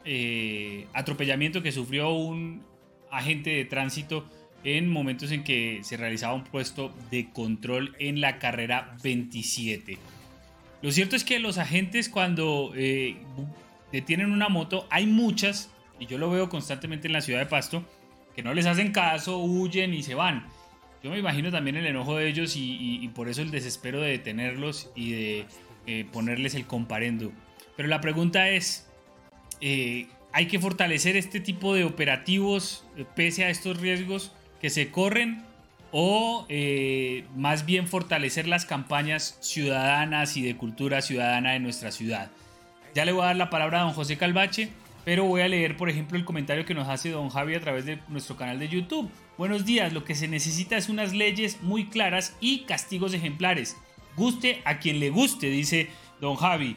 [0.06, 2.62] eh, atropellamiento que sufrió un
[3.10, 4.24] agente de tránsito
[4.64, 9.98] en momentos en que se realizaba un puesto de control en la carrera 27.
[10.82, 13.16] Lo cierto es que los agentes cuando eh,
[13.92, 17.84] detienen una moto, hay muchas, y yo lo veo constantemente en la ciudad de Pasto,
[18.34, 20.46] que no les hacen caso, huyen y se van.
[21.02, 24.90] Yo me imagino también el enojo de ellos y, por eso el desespero de detenerlos
[24.94, 25.46] y de
[25.86, 27.32] eh, ponerles el comparendo.
[27.76, 28.88] Pero la pregunta es,
[29.60, 35.45] eh, ¿hay que fortalecer este tipo de operativos pese a estos riesgos que se corren?
[35.98, 42.30] ¿O eh, más bien fortalecer las campañas ciudadanas y de cultura ciudadana de nuestra ciudad?
[42.94, 44.68] Ya le voy a dar la palabra a don José Calvache,
[45.06, 47.86] pero voy a leer, por ejemplo, el comentario que nos hace don Javi a través
[47.86, 49.10] de nuestro canal de YouTube.
[49.38, 53.78] Buenos días, lo que se necesita es unas leyes muy claras y castigos ejemplares.
[54.18, 55.88] Guste a quien le guste, dice
[56.20, 56.76] don Javi.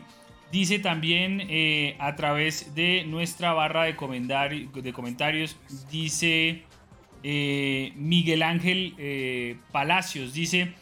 [0.49, 5.57] Dice también eh, a través de nuestra barra de, de comentarios,
[5.91, 6.63] dice
[7.23, 10.73] eh, Miguel Ángel eh, Palacios, dice,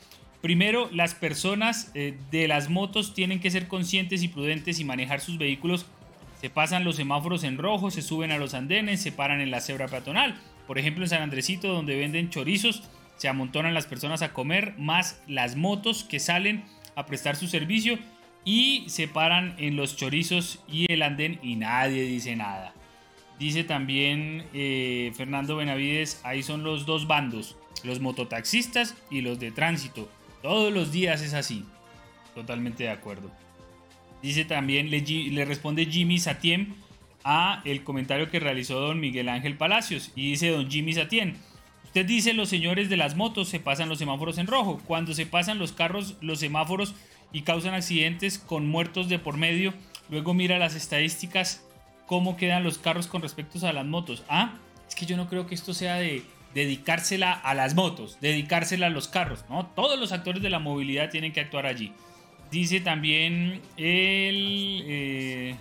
[0.42, 5.20] primero las personas eh, de las motos tienen que ser conscientes y prudentes y manejar
[5.20, 5.86] sus vehículos.
[6.42, 9.62] Se pasan los semáforos en rojo, se suben a los andenes, se paran en la
[9.62, 10.40] cebra peatonal.
[10.68, 12.84] Por ejemplo, en San Andresito, donde venden chorizos,
[13.18, 16.64] se amontonan las personas a comer, más las motos que salen
[16.96, 17.98] a prestar su servicio
[18.46, 22.74] y se paran en los chorizos y el andén y nadie dice nada.
[23.40, 29.52] Dice también eh, Fernando Benavides, ahí son los dos bandos, los mototaxistas y los de
[29.52, 30.10] tránsito.
[30.42, 31.64] Todos los días es así.
[32.34, 33.32] Totalmente de acuerdo.
[34.22, 36.76] Dice también, le, le responde Jimmy Satien
[37.24, 40.12] a el comentario que realizó don Miguel Ángel Palacios.
[40.16, 41.38] Y dice don Jimmy Satien,
[41.84, 44.82] usted dice los señores de las motos se pasan los semáforos en rojo.
[44.86, 46.96] Cuando se pasan los carros, los semáforos
[47.34, 49.74] y causan accidentes con muertos de por medio,
[50.10, 51.67] luego mira las estadísticas,
[52.08, 54.24] cómo quedan los carros con respecto a las motos.
[54.28, 54.56] Ah,
[54.88, 56.24] es que yo no creo que esto sea de
[56.56, 59.68] dedicársela a las motos, dedicársela a los carros, ¿no?
[59.68, 61.94] Todos los actores de la movilidad tienen que actuar allí.
[62.50, 65.56] Dice también el eh,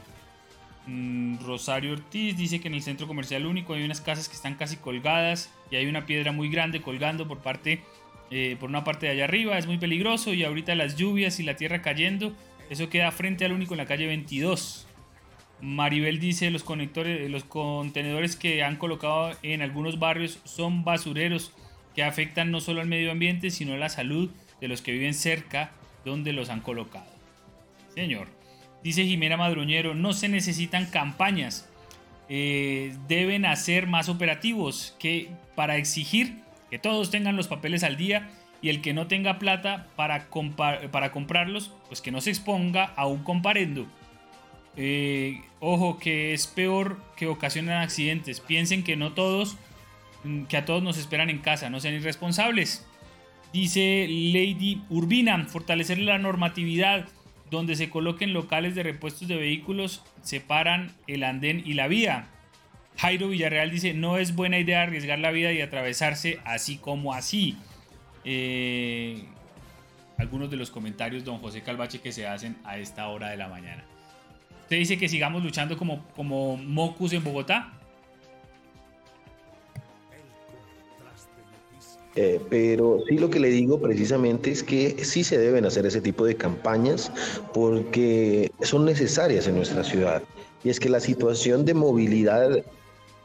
[0.86, 4.54] mm, Rosario Ortiz, dice que en el centro comercial único hay unas casas que están
[4.54, 7.82] casi colgadas y hay una piedra muy grande colgando por parte
[8.30, 11.44] eh, por una parte de allá arriba, es muy peligroso y ahorita las lluvias y
[11.44, 12.32] la tierra cayendo,
[12.70, 14.85] eso queda frente al único en la calle 22.
[15.60, 21.52] Maribel dice los conectores, los contenedores que han colocado en algunos barrios son basureros
[21.94, 24.30] que afectan no solo al medio ambiente, sino a la salud
[24.60, 25.72] de los que viven cerca
[26.04, 27.10] donde los han colocado.
[27.94, 28.28] Señor.
[28.82, 31.68] Dice Jimena Madroñero, no se necesitan campañas,
[32.28, 38.30] eh, deben hacer más operativos que para exigir que todos tengan los papeles al día
[38.62, 40.28] y el que no tenga plata para,
[40.92, 43.86] para comprarlos, pues que no se exponga a un comparendo
[44.76, 48.40] eh, ojo, que es peor que ocasionan accidentes.
[48.40, 49.56] Piensen que no todos,
[50.24, 52.86] mm, que a todos nos esperan en casa, no sean irresponsables.
[53.52, 57.06] Dice Lady Urbina, fortalecer la normatividad
[57.50, 62.28] donde se coloquen locales de repuestos de vehículos, separan el andén y la vía.
[62.98, 67.56] Jairo Villarreal dice, no es buena idea arriesgar la vida y atravesarse así como así.
[68.24, 69.22] Eh,
[70.18, 73.48] algunos de los comentarios, don José Calvache, que se hacen a esta hora de la
[73.48, 73.84] mañana.
[74.66, 77.72] Usted dice que sigamos luchando como, como Mocus en Bogotá.
[82.16, 86.00] Eh, pero sí lo que le digo precisamente es que sí se deben hacer ese
[86.00, 87.12] tipo de campañas
[87.54, 90.20] porque son necesarias en nuestra ciudad.
[90.64, 92.64] Y es que la situación de movilidad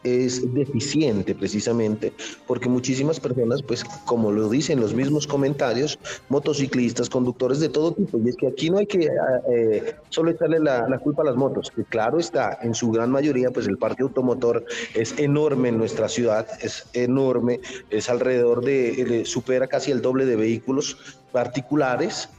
[0.03, 2.13] es deficiente precisamente
[2.47, 5.99] porque muchísimas personas, pues como lo dicen los mismos comentarios,
[6.29, 9.09] motociclistas, conductores de todo tipo, y es que aquí no hay que
[9.49, 13.51] eh, solo echarle la, culpa a las motos, que claro está, en su gran mayoría,
[13.51, 19.67] pues el parque automotor es enorme en nuestra ciudad, es enorme, es alrededor de, supera
[19.67, 22.29] casi el doble de vehículos particulares.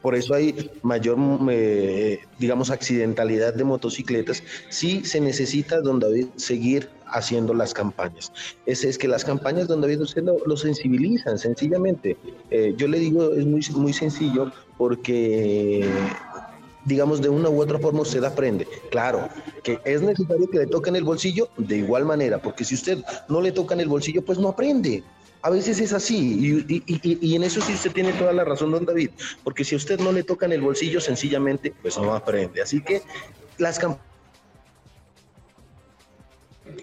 [0.00, 1.18] Mm, por eso hay mayor,
[1.50, 4.42] eh, digamos, accidentalidad de motocicletas.
[4.68, 6.00] Sí se necesita, don
[6.36, 8.32] seguir haciendo las campañas.
[8.66, 12.16] Es, es que las campañas, don David, usted lo, sensibilizan sencillamente.
[12.50, 15.88] Eh, yo le digo, es muy, muy sencillo porque
[16.84, 18.66] digamos, de una u otra forma usted aprende.
[18.90, 19.28] Claro,
[19.62, 22.98] que es necesario que le toquen el bolsillo de igual manera, porque si usted
[23.28, 25.02] no le tocan el bolsillo, pues no aprende.
[25.42, 29.10] A veces es así, y, en eso sí usted tiene toda la razón, don David,
[29.42, 32.60] porque si a usted no le toca en el bolsillo, sencillamente, pues no aprende.
[32.60, 33.02] Así que
[33.56, 34.09] las campañas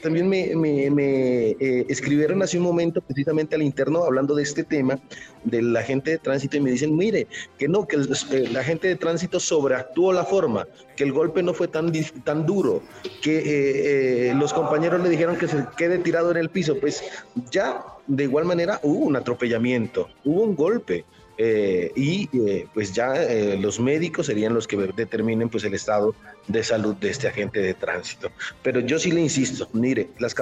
[0.01, 4.99] también me, eh, escribieron hace un momento precisamente al interno hablando de este tema
[5.43, 7.27] de la gente de tránsito y me dicen, mire,
[7.57, 11.53] que no, que eh, la gente de tránsito sobreactuó la forma, que el golpe no
[11.53, 11.91] fue tan,
[12.23, 12.81] tan duro,
[13.21, 16.77] que eh, los compañeros le dijeron que se quede tirado en el piso.
[16.79, 17.03] Pues
[17.51, 21.05] ya de igual manera hubo un atropellamiento, hubo un golpe.
[21.39, 26.15] Eh, y eh, pues ya eh, los médicos serían los que determinen pues el estado
[26.47, 28.31] de salud de este agente de tránsito.
[28.63, 30.35] Pero yo sí le insisto, mire, las,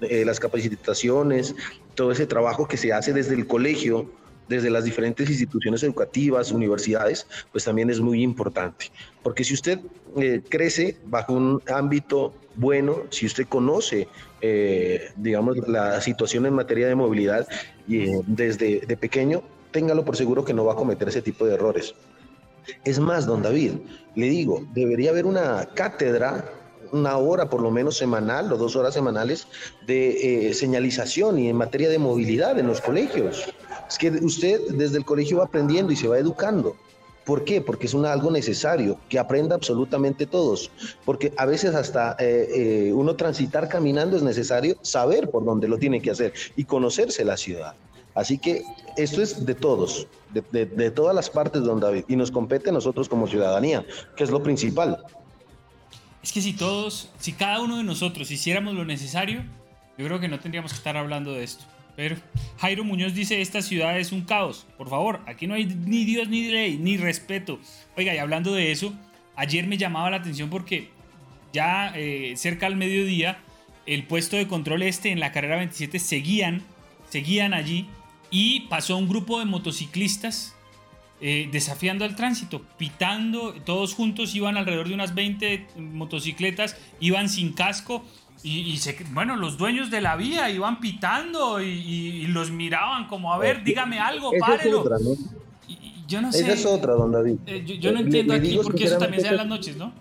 [0.00, 1.54] las capacitaciones,
[1.94, 4.10] todo ese trabajo que se hace desde el colegio,
[4.48, 8.90] desde las diferentes instituciones educativas, universidades, pues también es muy importante.
[9.22, 9.78] Porque si usted
[10.50, 14.08] crece bajo un ámbito bueno, si usted conoce,
[15.16, 17.46] digamos, la situación en materia de movilidad
[17.86, 19.42] desde de pequeño,
[19.72, 21.94] téngalo por seguro que no va a cometer ese tipo de errores.
[22.84, 23.72] Es más, don David,
[24.14, 26.52] le digo, debería haber una cátedra,
[26.92, 29.48] una hora por lo menos semanal o dos horas semanales
[29.86, 33.44] de eh, señalización y en materia de movilidad en los colegios.
[33.88, 36.76] Es que usted desde el colegio va aprendiendo y se va educando.
[37.24, 37.60] ¿Por qué?
[37.60, 40.70] Porque es algo necesario, que aprenda absolutamente todos.
[41.04, 42.48] Porque a veces hasta eh,
[42.88, 47.24] eh, uno transitar caminando es necesario saber por dónde lo tiene que hacer y conocerse
[47.24, 47.74] la ciudad.
[48.14, 48.62] Así que
[48.96, 53.08] esto es de todos, de, todas las partes, don David, y nos compete a nosotros
[53.08, 53.84] como ciudadanía,
[54.16, 55.02] que es lo principal.
[56.22, 59.42] Es que si todos, si cada uno de nosotros hiciéramos lo necesario,
[59.96, 61.64] yo creo que no tendríamos que estar hablando de esto.
[61.96, 62.16] Pero
[62.58, 64.66] Jairo Muñoz dice, esta ciudad es un caos.
[64.78, 67.58] Por favor, aquí no hay ni Dios, ni ley, ni respeto.
[67.96, 68.94] Oiga, y hablando de eso,
[69.36, 70.90] ayer me llamaba la atención porque
[71.52, 73.38] ya eh, cerca al mediodía,
[73.84, 76.62] el puesto de control este en la carrera 27 seguían,
[77.10, 77.88] seguían allí
[78.32, 80.56] y pasó un grupo de motociclistas
[81.20, 87.52] eh, desafiando al tránsito, pitando, todos juntos iban alrededor de unas 20 motocicletas, iban sin
[87.52, 88.02] casco
[88.42, 88.76] y,
[89.12, 94.00] bueno, los dueños de la vía iban pitando y, los miraban como, a ver, dígame
[94.00, 94.84] algo, párelo.
[96.08, 96.40] yo no sé.
[96.40, 97.36] Esa es otra, don David.
[97.46, 99.92] Eh, yo, no entiendo aquí porque eso también se da en las noches, ¿no?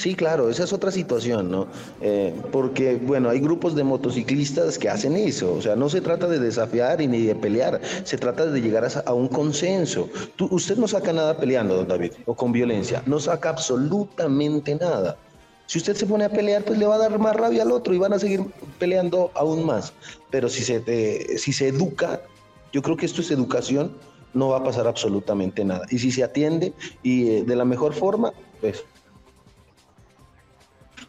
[0.00, 1.66] Sí, claro, esa es otra situación, ¿no?
[2.00, 6.26] Eh, porque, bueno, hay grupos de motociclistas que hacen eso, o sea, no se trata
[6.26, 10.08] de desafiar y ni de pelear, se trata de llegar a, un consenso.
[10.38, 15.18] usted no saca nada peleando, don David, o con violencia, no saca absolutamente nada.
[15.66, 17.92] Si usted se pone a pelear, pues le va a dar más rabia al otro
[17.92, 18.40] y van a seguir
[18.78, 19.92] peleando aún más.
[20.30, 22.22] Pero si se, si se educa,
[22.72, 23.92] yo creo que esto es educación,
[24.32, 25.84] no va a pasar absolutamente nada.
[25.90, 26.72] Y si se atiende
[27.02, 28.32] y eh, de la mejor forma,
[28.62, 28.82] pues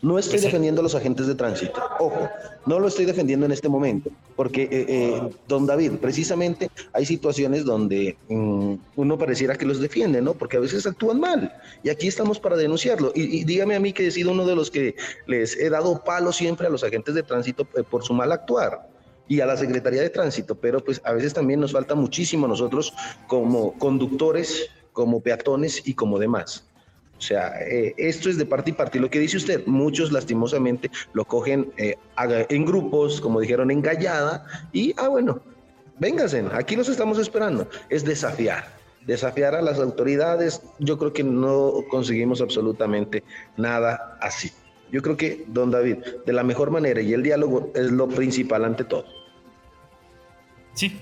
[0.01, 2.27] no estoy defendiendo a los agentes de tránsito, ojo,
[2.65, 7.65] no lo estoy defendiendo en este momento, porque, eh, eh, don David, precisamente hay situaciones
[7.65, 10.33] donde mm, uno pareciera que los defiende, ¿no?
[10.33, 13.11] Porque a veces actúan mal, y aquí estamos para denunciarlo.
[13.13, 14.95] Y, dígame a mí que he sido uno de los que
[15.27, 18.87] les he dado palo siempre a los agentes de tránsito eh, por su mal actuar
[19.27, 22.93] y a la Secretaría de Tránsito, pero pues a veces también nos falta muchísimo nosotros
[23.27, 26.65] como conductores, como peatones y como demás.
[27.21, 28.99] O sea, eh, esto es de parte y parte.
[28.99, 34.43] Lo que dice usted, muchos lastimosamente lo cogen eh, en grupos, como dijeron, en gallada,
[34.73, 35.39] y, ah, bueno,
[35.99, 37.67] vénganse, aquí los estamos esperando.
[37.89, 38.65] Es desafiar,
[39.05, 40.63] desafiar a las autoridades.
[40.79, 43.23] Yo creo que no conseguimos absolutamente
[43.55, 44.51] nada así.
[44.91, 48.65] Yo creo que, don David, de la mejor manera y el diálogo es lo principal
[48.65, 49.05] ante todo.
[50.73, 50.99] Sí,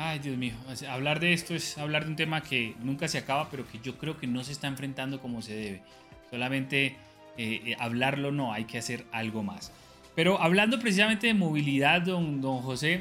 [0.00, 0.54] Ay, Dios mío,
[0.88, 3.98] hablar de esto es hablar de un tema que nunca se acaba, pero que yo
[3.98, 5.82] creo que no se está enfrentando como se debe.
[6.30, 6.94] Solamente
[7.36, 9.72] eh, eh, hablarlo no, hay que hacer algo más.
[10.14, 13.00] Pero hablando precisamente de movilidad, don, don José,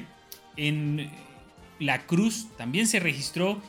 [0.55, 1.11] en
[1.77, 3.61] La Cruz también se registró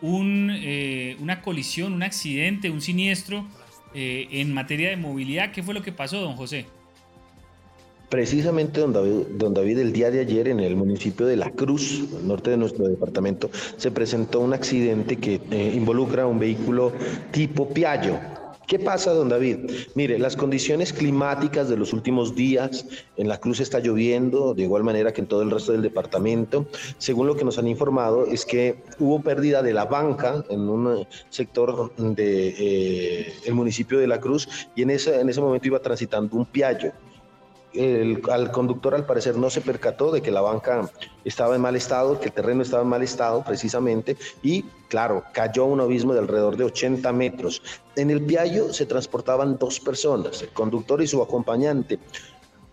[0.00, 3.48] un, eh, una colisión, un accidente, un siniestro
[3.94, 5.50] en materia de movilidad.
[5.50, 6.66] ¿Qué fue lo que pasó, don José?
[8.08, 12.28] Precisamente, don David, David, el día de ayer en el municipio de La Cruz, al
[12.28, 16.92] norte de nuestro departamento, se presentó un accidente que eh, involucra un vehículo
[17.32, 18.18] tipo Piaggio.
[18.68, 19.70] ¿Qué pasa, don David?
[19.94, 22.86] Mire, las condiciones climáticas de los últimos días,
[23.16, 26.66] en La Cruz está lloviendo, de igual manera que en todo el resto del departamento.
[26.98, 31.06] Según lo que nos han informado, es que hubo pérdida de la banca en un
[31.28, 35.78] sector del de, eh, municipio de La Cruz y en ese, en ese momento iba
[35.78, 36.46] transitando un
[37.76, 40.90] Piaggio al conductor al parecer no se percató de que la banca
[41.24, 45.64] estaba en mal estado, que el terreno estaba en mal estado precisamente, y claro, cayó
[45.64, 47.62] a un abismo de alrededor de 80 metros.
[47.96, 51.98] En el Piallo se transportaban dos personas, el conductor y su acompañante.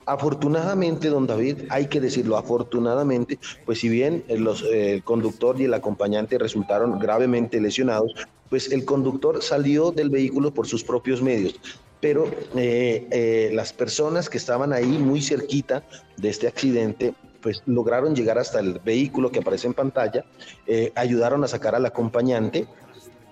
[0.06, 6.38] Afortunadamente, don David, hay que decirlo, afortunadamente, pues si bien el conductor y el acompañante
[6.38, 8.14] resultaron gravemente lesionados,
[8.50, 11.60] pues el conductor salió del vehículo por sus propios medios
[12.04, 15.84] pero eh, eh, las personas que estaban ahí muy cerquita
[16.18, 20.26] de este accidente, pues lograron llegar hasta el vehículo que aparece en pantalla,
[20.68, 22.68] eh, ayudaron a sacar al acompañante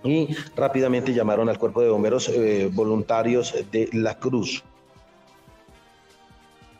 [0.05, 2.31] y rápidamente llamaron al cuerpo de bomberos
[2.71, 4.63] voluntarios de La Cruz.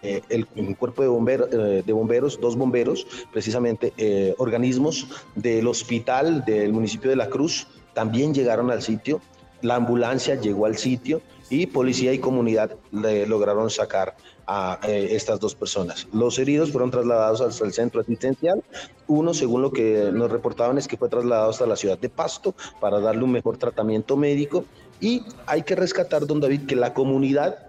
[0.01, 0.47] el,
[0.77, 3.91] cuerpo de, bomberos, de bomberos, dos bomberos, precisamente
[4.37, 9.19] organismos del hospital del municipio de La Cruz, también llegaron al sitio.
[9.61, 11.21] La ambulancia llegó al sitio
[11.51, 14.15] y policía y comunidad lograron sacar
[14.47, 16.07] a eh, estas dos personas.
[16.13, 18.63] Los heridos fueron trasladados hasta el centro asistencial.
[19.07, 22.55] Uno, según lo que nos reportaban, es que fue trasladado hasta la ciudad de Pasto
[22.79, 24.63] para darle un mejor tratamiento médico.
[25.01, 27.67] Y hay que rescatar, don David, que la comunidad,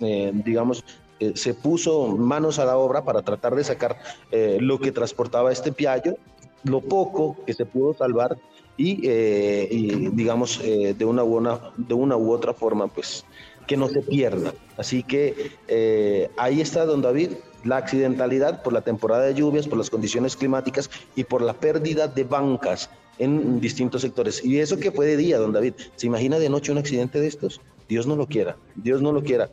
[0.00, 0.84] eh, digamos,
[1.18, 3.96] eh, se puso manos a la obra para tratar de sacar
[4.32, 6.16] lo que transportaba este piallo,
[6.62, 8.36] lo poco que se pudo salvar
[8.78, 13.24] eh, y, digamos eh, de, una buena, de una u otra forma pues
[13.66, 14.52] que no se pierda.
[14.76, 17.32] Así que eh, ahí está don David,
[17.64, 22.08] la accidentalidad por la temporada de lluvias, por las condiciones climáticas y por la pérdida
[22.08, 24.44] de bancas en distintos sectores.
[24.44, 25.74] Y eso que fue de día, don David.
[25.96, 27.60] ¿Se imagina de noche un accidente de estos?
[27.88, 29.50] Dios no lo quiera, Dios no lo quiera.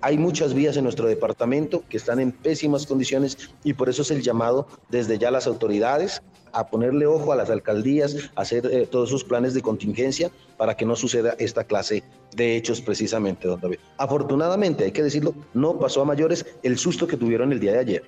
[0.00, 4.10] Hay muchas vías en nuestro departamento que están en pésimas condiciones y por eso es
[4.10, 6.22] el llamado desde ya las autoridades
[6.52, 10.76] a ponerle ojo a las alcaldías, a hacer eh, todos sus planes de contingencia para
[10.76, 12.02] que no suceda esta clase
[12.34, 13.78] de hechos precisamente, don David.
[13.98, 17.78] Afortunadamente, hay que decirlo, no pasó a mayores el susto que tuvieron el día de
[17.78, 18.02] ayer.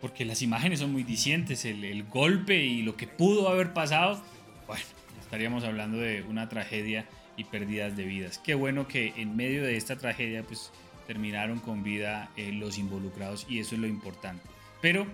[0.00, 4.20] Porque las imágenes son muy dicientes, el, golpe y lo que pudo haber pasado,
[4.66, 4.82] bueno,
[5.20, 8.38] estaríamos hablando de una tragedia y pérdidas de vidas.
[8.38, 10.70] Qué bueno que en medio de esta tragedia pues
[11.06, 14.42] terminaron con vida eh, los involucrados y eso es lo importante.
[14.80, 15.06] Pero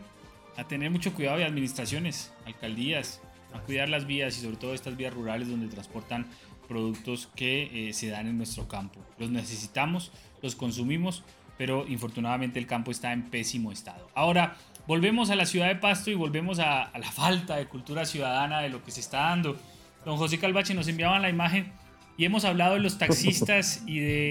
[0.56, 3.20] a tener mucho cuidado de administraciones, alcaldías,
[3.54, 6.26] a cuidar las vías y sobre todo estas vías rurales donde transportan
[6.68, 9.00] productos que eh, se dan en nuestro campo.
[9.18, 10.12] Los necesitamos,
[10.42, 11.22] los consumimos,
[11.58, 14.08] pero infortunadamente el campo está en pésimo estado.
[14.14, 14.56] Ahora,
[14.86, 18.60] volvemos a la ciudad de Pasto y volvemos a, a la falta de cultura ciudadana
[18.60, 19.56] de lo que se está dando.
[20.04, 21.72] Don José Calvache nos enviaban la imagen
[22.18, 24.30] y hemos hablado de los taxistas y de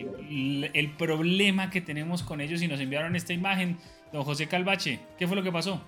[0.00, 3.78] eh, el problema que tenemos con ellos y nos enviaron esta imagen.
[4.12, 5.80] Don José Calvache, ¿qué fue lo que pasó?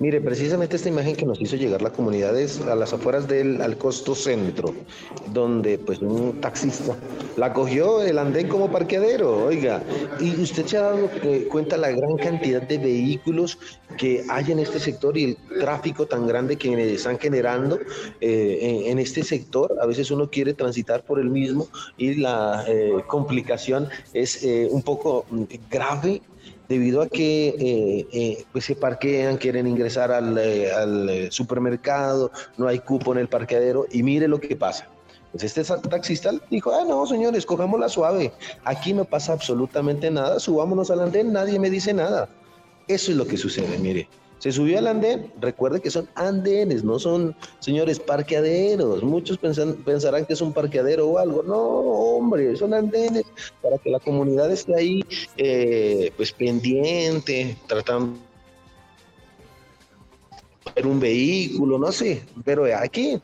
[0.00, 3.60] Mire, precisamente esta imagen que nos hizo llegar la comunidad es a las afueras del
[3.60, 4.74] Alcosto Centro,
[5.30, 6.96] donde pues un taxista
[7.36, 9.82] la cogió el andén como parqueadero, oiga,
[10.18, 11.10] y usted se ha dado
[11.50, 13.58] cuenta la gran cantidad de vehículos
[13.98, 17.78] que hay en este sector y el tráfico tan grande que están generando
[18.22, 19.76] eh, en, este sector.
[19.82, 21.68] A veces uno quiere transitar por el mismo
[21.98, 25.26] y la eh, complicación es eh, un poco
[25.70, 26.22] grave
[26.70, 32.78] debido a que eh, eh, pues se parquean, quieren ingresar al, eh, supermercado, no hay
[32.78, 34.88] cupo en el parqueadero y mire lo que pasa.
[35.32, 37.44] Pues este taxista dijo, ah, no, señores,
[37.78, 38.32] la suave,
[38.64, 42.28] aquí no pasa absolutamente nada, subámonos al andén, nadie me dice nada.
[42.86, 44.08] Eso es lo que sucede, mire.
[44.40, 49.02] Se subió al andén, recuerde que son andenes, no son, señores, parqueaderos.
[49.02, 51.42] Muchos pensarán que es un parqueadero o algo.
[51.42, 53.24] No, hombre, son andenes
[53.60, 55.04] para que la comunidad esté ahí,
[55.36, 58.14] eh, pues pendiente, tratando
[60.64, 63.20] de ver un vehículo, no sé, pero aquí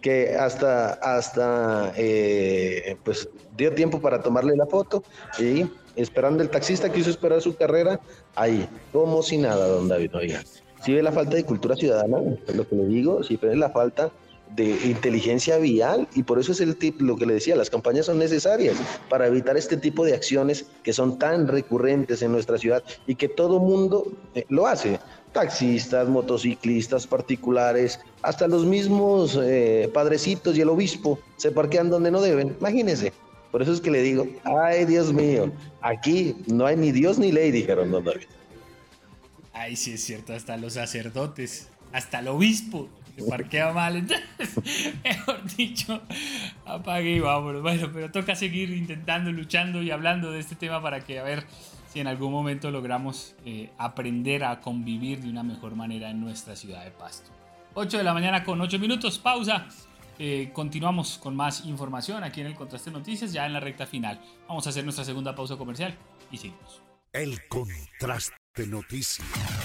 [0.00, 3.28] que hasta, hasta eh, pues
[3.58, 5.02] dio tiempo para tomarle la foto
[5.38, 5.66] y
[5.96, 8.00] esperando el taxista que hizo esperar su carrera,
[8.34, 10.42] ahí, como si nada, don David, oiga.
[10.84, 12.18] Si ve la falta de cultura ciudadana,
[12.54, 14.12] lo que le digo, si ve la falta
[14.54, 18.06] de inteligencia vial y por eso es el tip, lo que le decía, las campañas
[18.06, 18.76] son necesarias
[19.08, 23.28] para evitar este tipo de acciones que son tan recurrentes en nuestra ciudad y que
[23.28, 25.00] todo mundo eh, lo hace.
[25.32, 32.20] Taxistas, motociclistas particulares, hasta los mismos eh, padrecitos y el obispo se parquean donde no
[32.20, 32.56] deben.
[32.60, 33.12] Imagínense.
[33.50, 37.32] Por eso es que le digo, ay Dios mío, aquí no hay ni Dios ni
[37.32, 38.26] ley, dijeron David.
[39.52, 43.96] Ay, sí es cierto, hasta los sacerdotes, hasta el obispo se parquea mal.
[43.96, 46.00] Entonces, mejor dicho,
[46.64, 47.62] apague y vámonos.
[47.62, 51.44] Bueno, pero toca seguir intentando, luchando y hablando de este tema para que a ver
[51.92, 56.54] si en algún momento logramos eh, aprender a convivir de una mejor manera en nuestra
[56.56, 57.30] ciudad de Pasto.
[57.74, 59.66] 8 de la mañana con 8 minutos, pausa.
[60.18, 64.20] Eh, continuamos con más información aquí en el Contraste Noticias, ya en la recta final.
[64.48, 65.96] Vamos a hacer nuestra segunda pausa comercial
[66.30, 66.82] y seguimos.
[67.12, 69.55] El Contraste Noticias.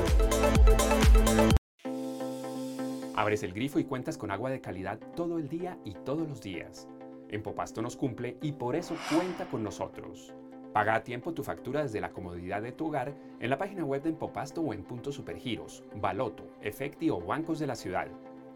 [3.15, 6.41] Abres el grifo y cuentas con agua de calidad todo el día y todos los
[6.41, 6.87] días.
[7.29, 10.33] En Popasto nos cumple y por eso cuenta con nosotros.
[10.73, 14.01] Paga a tiempo tu factura desde la comodidad de tu hogar en la página web
[14.01, 18.07] de Empopasto o en puntos supergiros, Baloto, Efecti o bancos de la ciudad.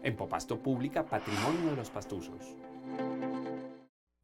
[0.02, 2.56] Empopasto Pública Patrimonio de los Pastuzos.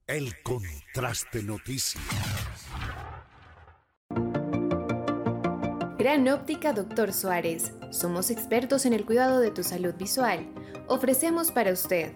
[0.07, 2.03] El Contraste Noticias.
[5.99, 7.73] Gran Óptica Doctor Suárez.
[7.91, 10.47] Somos expertos en el cuidado de tu salud visual.
[10.89, 12.13] Ofrecemos para usted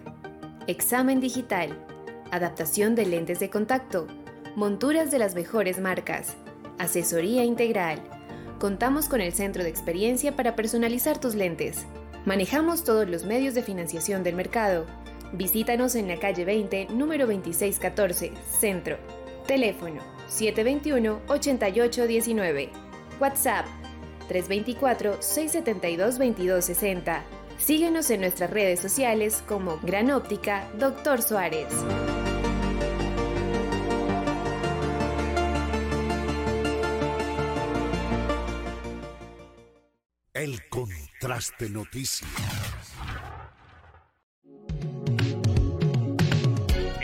[0.67, 1.85] examen digital,
[2.31, 4.07] adaptación de lentes de contacto,
[4.55, 6.35] monturas de las mejores marcas,
[6.77, 8.01] asesoría integral,
[8.59, 11.85] Contamos con el centro de experiencia para personalizar tus lentes.
[12.27, 14.85] Manejamos todos los medios de financiación del mercado.
[15.31, 18.97] Visítanos en la calle 20, número 2614, Centro.
[19.47, 22.69] Teléfono 721-8819.
[23.21, 23.65] WhatsApp
[24.27, 27.21] 324-672-2260.
[27.57, 31.21] Síguenos en nuestras redes sociales como Gran Óptica Dr.
[31.21, 31.69] Suárez.
[40.37, 42.66] El contraste noticias.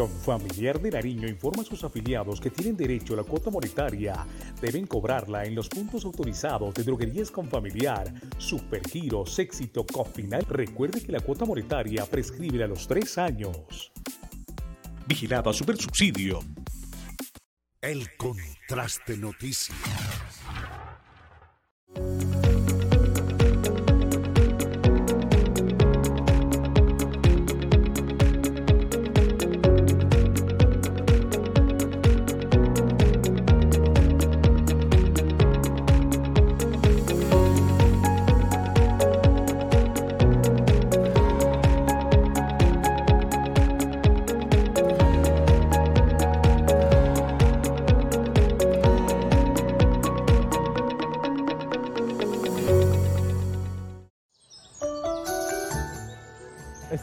[0.00, 4.26] Confamiliar de Nariño informa a sus afiliados que tienen derecho a la cuota monetaria.
[4.58, 10.46] Deben cobrarla en los puntos autorizados de droguerías Confamiliar, Supergiros, Éxito, Cofinal.
[10.48, 13.92] Recuerde que la cuota monetaria prescribe a los tres años.
[15.06, 16.40] Vigilado a Supersubsidio.
[17.82, 19.76] El contraste noticias.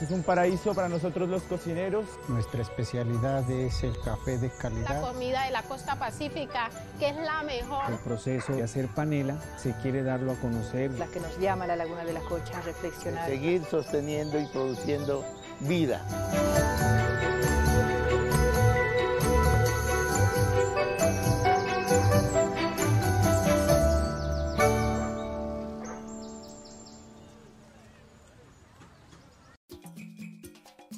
[0.08, 2.06] Es un paraíso para nosotros los cocineros.
[2.30, 5.02] Nuestra especialidad es el café de La calidad.
[5.02, 7.92] comida de la costa pacífica, que es la mejor.
[7.92, 10.92] El proceso de hacer panela se quiere darlo a conocer.
[10.92, 13.28] La que nos llama a la Laguna de las Cochas a reflexionar.
[13.28, 15.26] Seguir sosteniendo y produciendo
[15.60, 16.06] vida.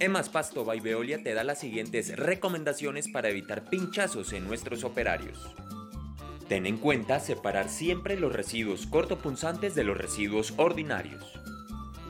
[0.02, 5.54] Emas Pasto by Veolia te da las siguientes recomendaciones para evitar pinchazos en nuestros operarios.
[6.48, 11.26] Ten en cuenta separar siempre los residuos cortopunzantes de los residuos ordinarios.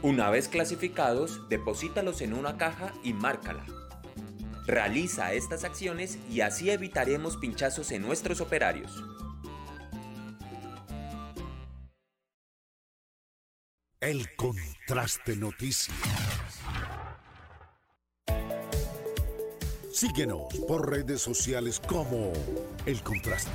[0.04, 3.66] Una vez clasificados, deposítalos en una caja y márcala.
[4.68, 9.04] Realiza estas acciones y así evitaremos pinchazos en nuestros operarios.
[14.00, 16.29] El contraste noticias.
[20.00, 22.32] Síguenos por redes sociales como
[22.86, 23.52] El Contraste.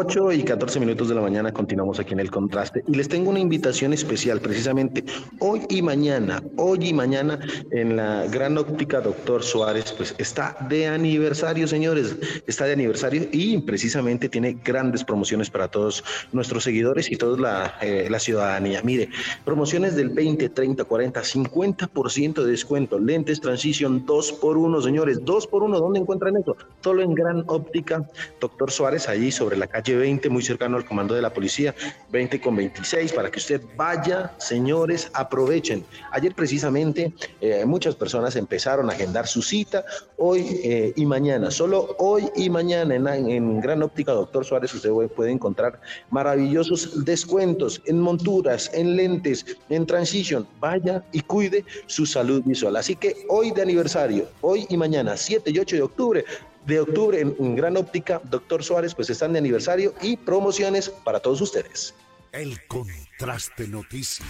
[0.00, 3.30] Ocho y 14 minutos de la mañana continuamos aquí en el contraste y les tengo
[3.30, 5.04] una invitación especial precisamente
[5.40, 7.40] hoy y mañana, hoy y mañana
[7.72, 12.14] en la Gran Óptica Doctor Suárez, pues está de aniversario, señores,
[12.46, 17.74] está de aniversario y precisamente tiene grandes promociones para todos nuestros seguidores y toda la,
[17.82, 18.80] eh, la ciudadanía.
[18.84, 19.08] Mire,
[19.44, 25.46] promociones del 20, 30, 40, 50% de descuento, lentes Transition 2 por 1 señores, 2
[25.48, 26.56] por 1 ¿dónde encuentran eso?
[26.84, 28.08] Solo en Gran Óptica
[28.40, 31.74] Doctor Suárez, allí sobre la calle 20, muy cercano al comando de la policía,
[32.10, 35.84] 20 con 26, para que usted vaya, señores, aprovechen.
[36.12, 39.84] Ayer precisamente eh, muchas personas empezaron a agendar su cita,
[40.16, 44.90] hoy eh, y mañana, solo hoy y mañana en, en Gran Óptica Doctor Suárez usted
[45.14, 50.46] puede encontrar maravillosos descuentos en monturas, en lentes, en transition.
[50.60, 52.76] Vaya y cuide su salud visual.
[52.76, 56.24] Así que hoy de aniversario, hoy y mañana, 7 y 8 de octubre,
[56.68, 61.18] de octubre en, en Gran Óptica, Doctor Suárez, pues están de aniversario y promociones para
[61.18, 61.94] todos ustedes.
[62.30, 64.28] El contraste noticias.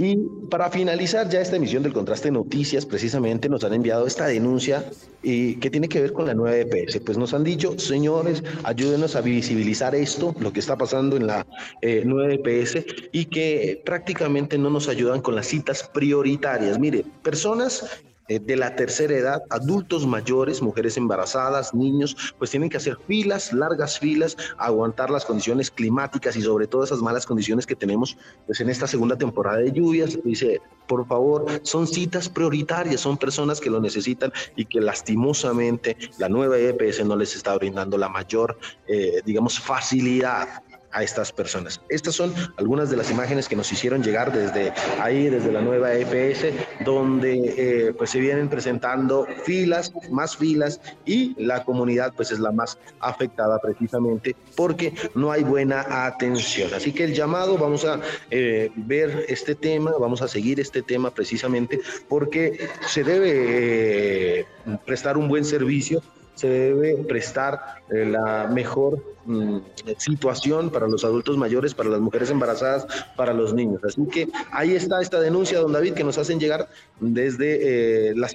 [0.00, 0.16] Y
[0.48, 4.88] para finalizar ya esta emisión del Contraste Noticias, precisamente nos han enviado esta denuncia
[5.24, 7.00] y que tiene que ver con la nueva EPS.
[7.00, 11.44] Pues nos han dicho, señores, ayúdenos a visibilizar esto, lo que está pasando en la
[11.82, 12.76] eh, nueva EPS
[13.10, 16.78] y que prácticamente no nos ayudan con las citas prioritarias.
[16.78, 17.84] Mire, personas
[18.28, 23.98] de la tercera edad, adultos mayores, mujeres embarazadas, niños, pues tienen que hacer filas, largas
[23.98, 28.68] filas, aguantar las condiciones climáticas y sobre todo esas malas condiciones que tenemos pues en
[28.68, 30.18] esta segunda temporada de lluvias.
[30.22, 36.28] Dice, por favor, son citas prioritarias, son personas que lo necesitan y que lastimosamente la
[36.28, 41.80] nueva EPS no les está brindando la mayor, eh, digamos, facilidad a estas personas.
[41.88, 45.92] Estas son algunas de las imágenes que nos hicieron llegar desde ahí, desde la nueva
[45.94, 46.46] EPS,
[46.84, 52.52] donde eh, pues se vienen presentando filas, más filas y la comunidad pues es la
[52.52, 56.72] más afectada precisamente porque no hay buena atención.
[56.74, 58.00] Así que el llamado, vamos a
[58.30, 64.46] eh, ver este tema, vamos a seguir este tema precisamente porque se debe eh,
[64.86, 66.02] prestar un buen servicio
[66.38, 69.58] se debe prestar eh, la mejor mm,
[69.96, 72.86] situación para los adultos mayores, para las mujeres embarazadas,
[73.16, 73.82] para los niños.
[73.82, 76.68] Así que ahí está esta denuncia, don David, que nos hacen llegar
[77.00, 78.34] desde eh, las,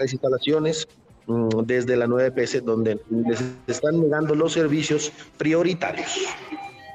[0.00, 0.88] instalaciones
[1.26, 6.10] mm, desde la 9 EPS, donde les están negando los servicios prioritarios.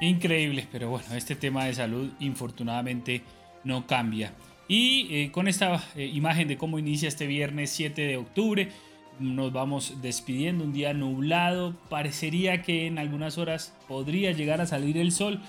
[0.00, 3.22] Increíble, pero bueno, este tema de salud infortunadamente
[3.62, 4.32] no cambia.
[4.66, 8.68] Y eh, con esta imagen de cómo inicia este viernes 7 de octubre,
[9.18, 14.98] nos vamos despidiendo, un día nublado, parecería que en algunas horas podría llegar a salir
[14.98, 15.40] el sol,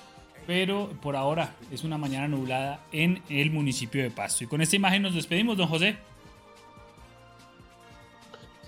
[0.46, 4.44] pero por ahora es una mañana nublada en el municipio de Pasto.
[4.44, 5.98] Y con esta imagen nos despedimos, don José.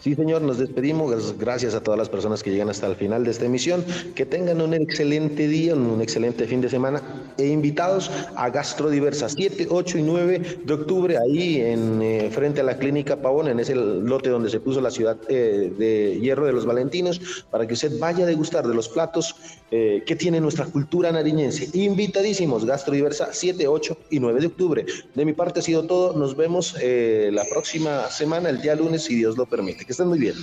[0.01, 1.37] Sí, señor, nos despedimos.
[1.37, 3.83] Gracias a todas las personas que llegan hasta el final de esta emisión.
[4.15, 7.01] Que tengan un excelente día, un excelente fin de semana.
[7.37, 12.63] E invitados a Gastrodiversa 7, 8 y 9 de octubre, ahí en eh, frente a
[12.63, 16.53] la Clínica Pavón, en ese lote donde se puso la ciudad eh, de Hierro de
[16.53, 19.35] los Valentinos, para que usted vaya a degustar de los platos
[19.69, 21.77] eh, que tiene nuestra cultura nariñense.
[21.77, 24.85] Invitadísimos, Gastrodiversa 7, 8 y 9 de octubre.
[25.13, 26.13] De mi parte ha sido todo.
[26.17, 29.88] Nos vemos la próxima semana, el día lunes, si Dios lo permite.
[29.89, 30.35] Que estén muy bien.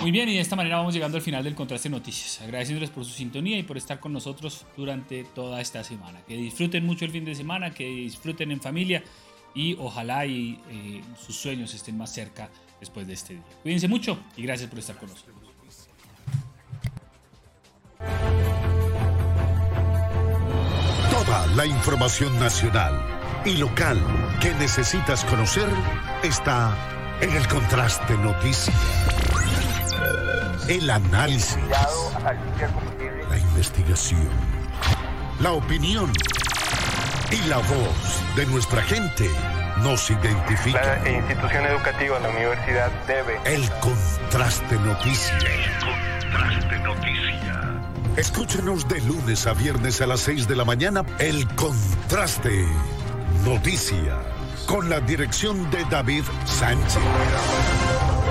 [0.00, 2.40] Muy bien, y de esta manera vamos llegando al final del Contraste Noticias.
[2.40, 6.22] Agradeciéndoles por su sintonía y por estar con nosotros durante toda esta semana.
[6.26, 9.04] Que disfruten mucho el fin de semana, que disfruten en familia
[9.54, 12.50] y ojalá y eh, sus sueños estén más cerca
[12.80, 13.44] después de este día.
[13.62, 15.36] Cuídense mucho y gracias por estar con nosotros.
[21.12, 23.00] Toda la información nacional
[23.44, 24.00] y local
[24.40, 25.68] que necesitas conocer
[26.24, 28.74] está en el contraste noticia.
[30.68, 31.56] El análisis.
[33.30, 34.28] La investigación.
[35.40, 36.12] La opinión.
[37.30, 39.30] Y la voz de nuestra gente
[39.82, 41.00] nos identifica.
[41.02, 43.38] La institución educativa, la universidad debe.
[43.44, 45.38] El contraste noticia.
[45.38, 47.82] El contraste noticia.
[48.16, 51.04] Escúchenos de lunes a viernes a las 6 de la mañana.
[51.18, 52.66] El contraste
[53.44, 54.18] noticia
[54.66, 58.21] con la dirección de David Sánchez.